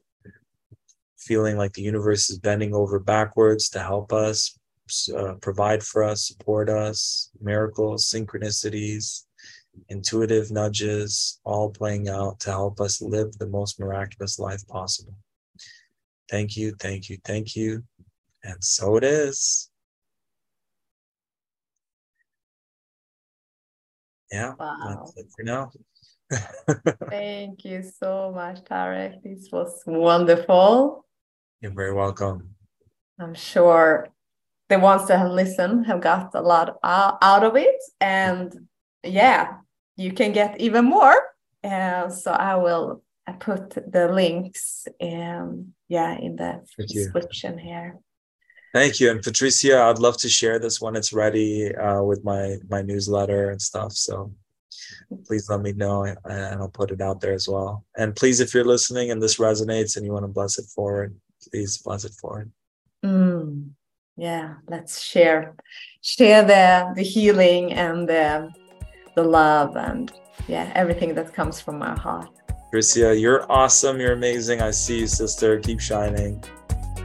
[1.18, 4.58] feeling like the universe is bending over backwards to help us,
[5.16, 9.24] uh, provide for us, support us, miracles, synchronicities,
[9.88, 15.14] intuitive nudges, all playing out to help us live the most miraculous life possible.
[16.30, 17.82] Thank you, thank you, thank you.
[18.44, 19.70] And so it is.
[24.32, 24.76] yeah, Wow.
[24.88, 25.70] that's it for now.
[27.10, 29.20] Thank you so much, Tarek.
[29.24, 31.04] This was wonderful.
[31.60, 32.54] You're very welcome.
[33.18, 34.08] I'm sure
[34.68, 37.74] the ones that have listened have got a lot out out of it.
[38.00, 38.68] And
[39.04, 39.58] yeah,
[39.96, 41.16] you can get even more.
[41.62, 47.04] And so I will uh, put the links in, yeah, in the Thank you.
[47.04, 47.98] description here.
[48.72, 49.10] Thank you.
[49.10, 53.50] And Patricia, I'd love to share this when it's ready uh, with my my newsletter
[53.50, 53.92] and stuff.
[53.92, 54.32] So
[55.26, 57.84] please let me know and I'll put it out there as well.
[57.96, 61.16] And please, if you're listening and this resonates and you want to bless it forward,
[61.50, 62.52] please bless it forward.
[63.04, 63.70] Mm,
[64.16, 65.56] yeah, let's share
[66.00, 68.50] share the the healing and the
[69.22, 70.12] the love and
[70.48, 72.30] yeah, everything that comes from our heart.
[72.64, 74.00] Patricia, you're awesome.
[74.00, 74.62] You're amazing.
[74.62, 75.58] I see you, sister.
[75.60, 76.42] Keep shining.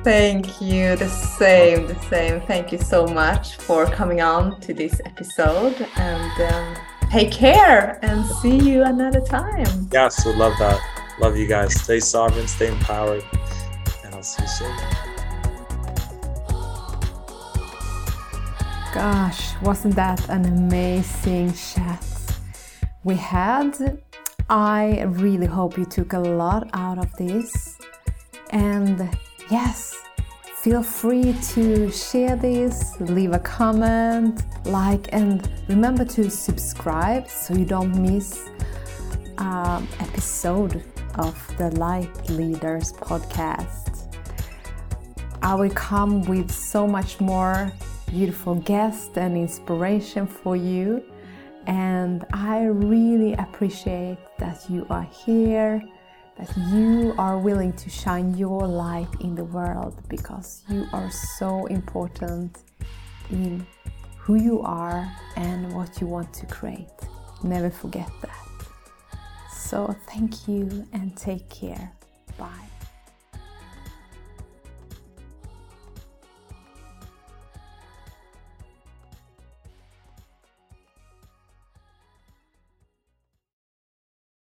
[0.04, 0.96] Thank you.
[0.96, 2.42] The same, the same.
[2.42, 6.76] Thank you so much for coming on to this episode and um,
[7.10, 9.90] take care and see you another time.
[9.92, 10.80] Yes, we love that.
[11.20, 11.74] Love you guys.
[11.82, 13.24] Stay sovereign, stay empowered,
[14.04, 15.05] and I'll see you soon.
[18.96, 22.02] Gosh, wasn't that an amazing chat
[23.04, 24.00] we had?
[24.50, 27.78] I really hope you took a lot out of this.
[28.52, 29.10] And
[29.52, 30.02] yes,
[30.62, 37.66] feel free to share this, leave a comment, like, and remember to subscribe so you
[37.66, 38.48] don't miss
[39.40, 40.86] um, episode
[41.16, 44.08] of the Light Leaders podcast.
[45.42, 47.74] I will come with so much more
[48.16, 51.04] beautiful guest and inspiration for you.
[51.68, 55.84] And I really appreciate that you are here,
[56.38, 61.66] that you are willing to shine your light in the world because you are so
[61.66, 62.60] important
[63.32, 63.68] in
[64.18, 67.00] who you are and what you want to create.
[67.44, 68.46] Never forget that.
[69.52, 71.92] So, thank you and take care.
[72.38, 72.65] Bye.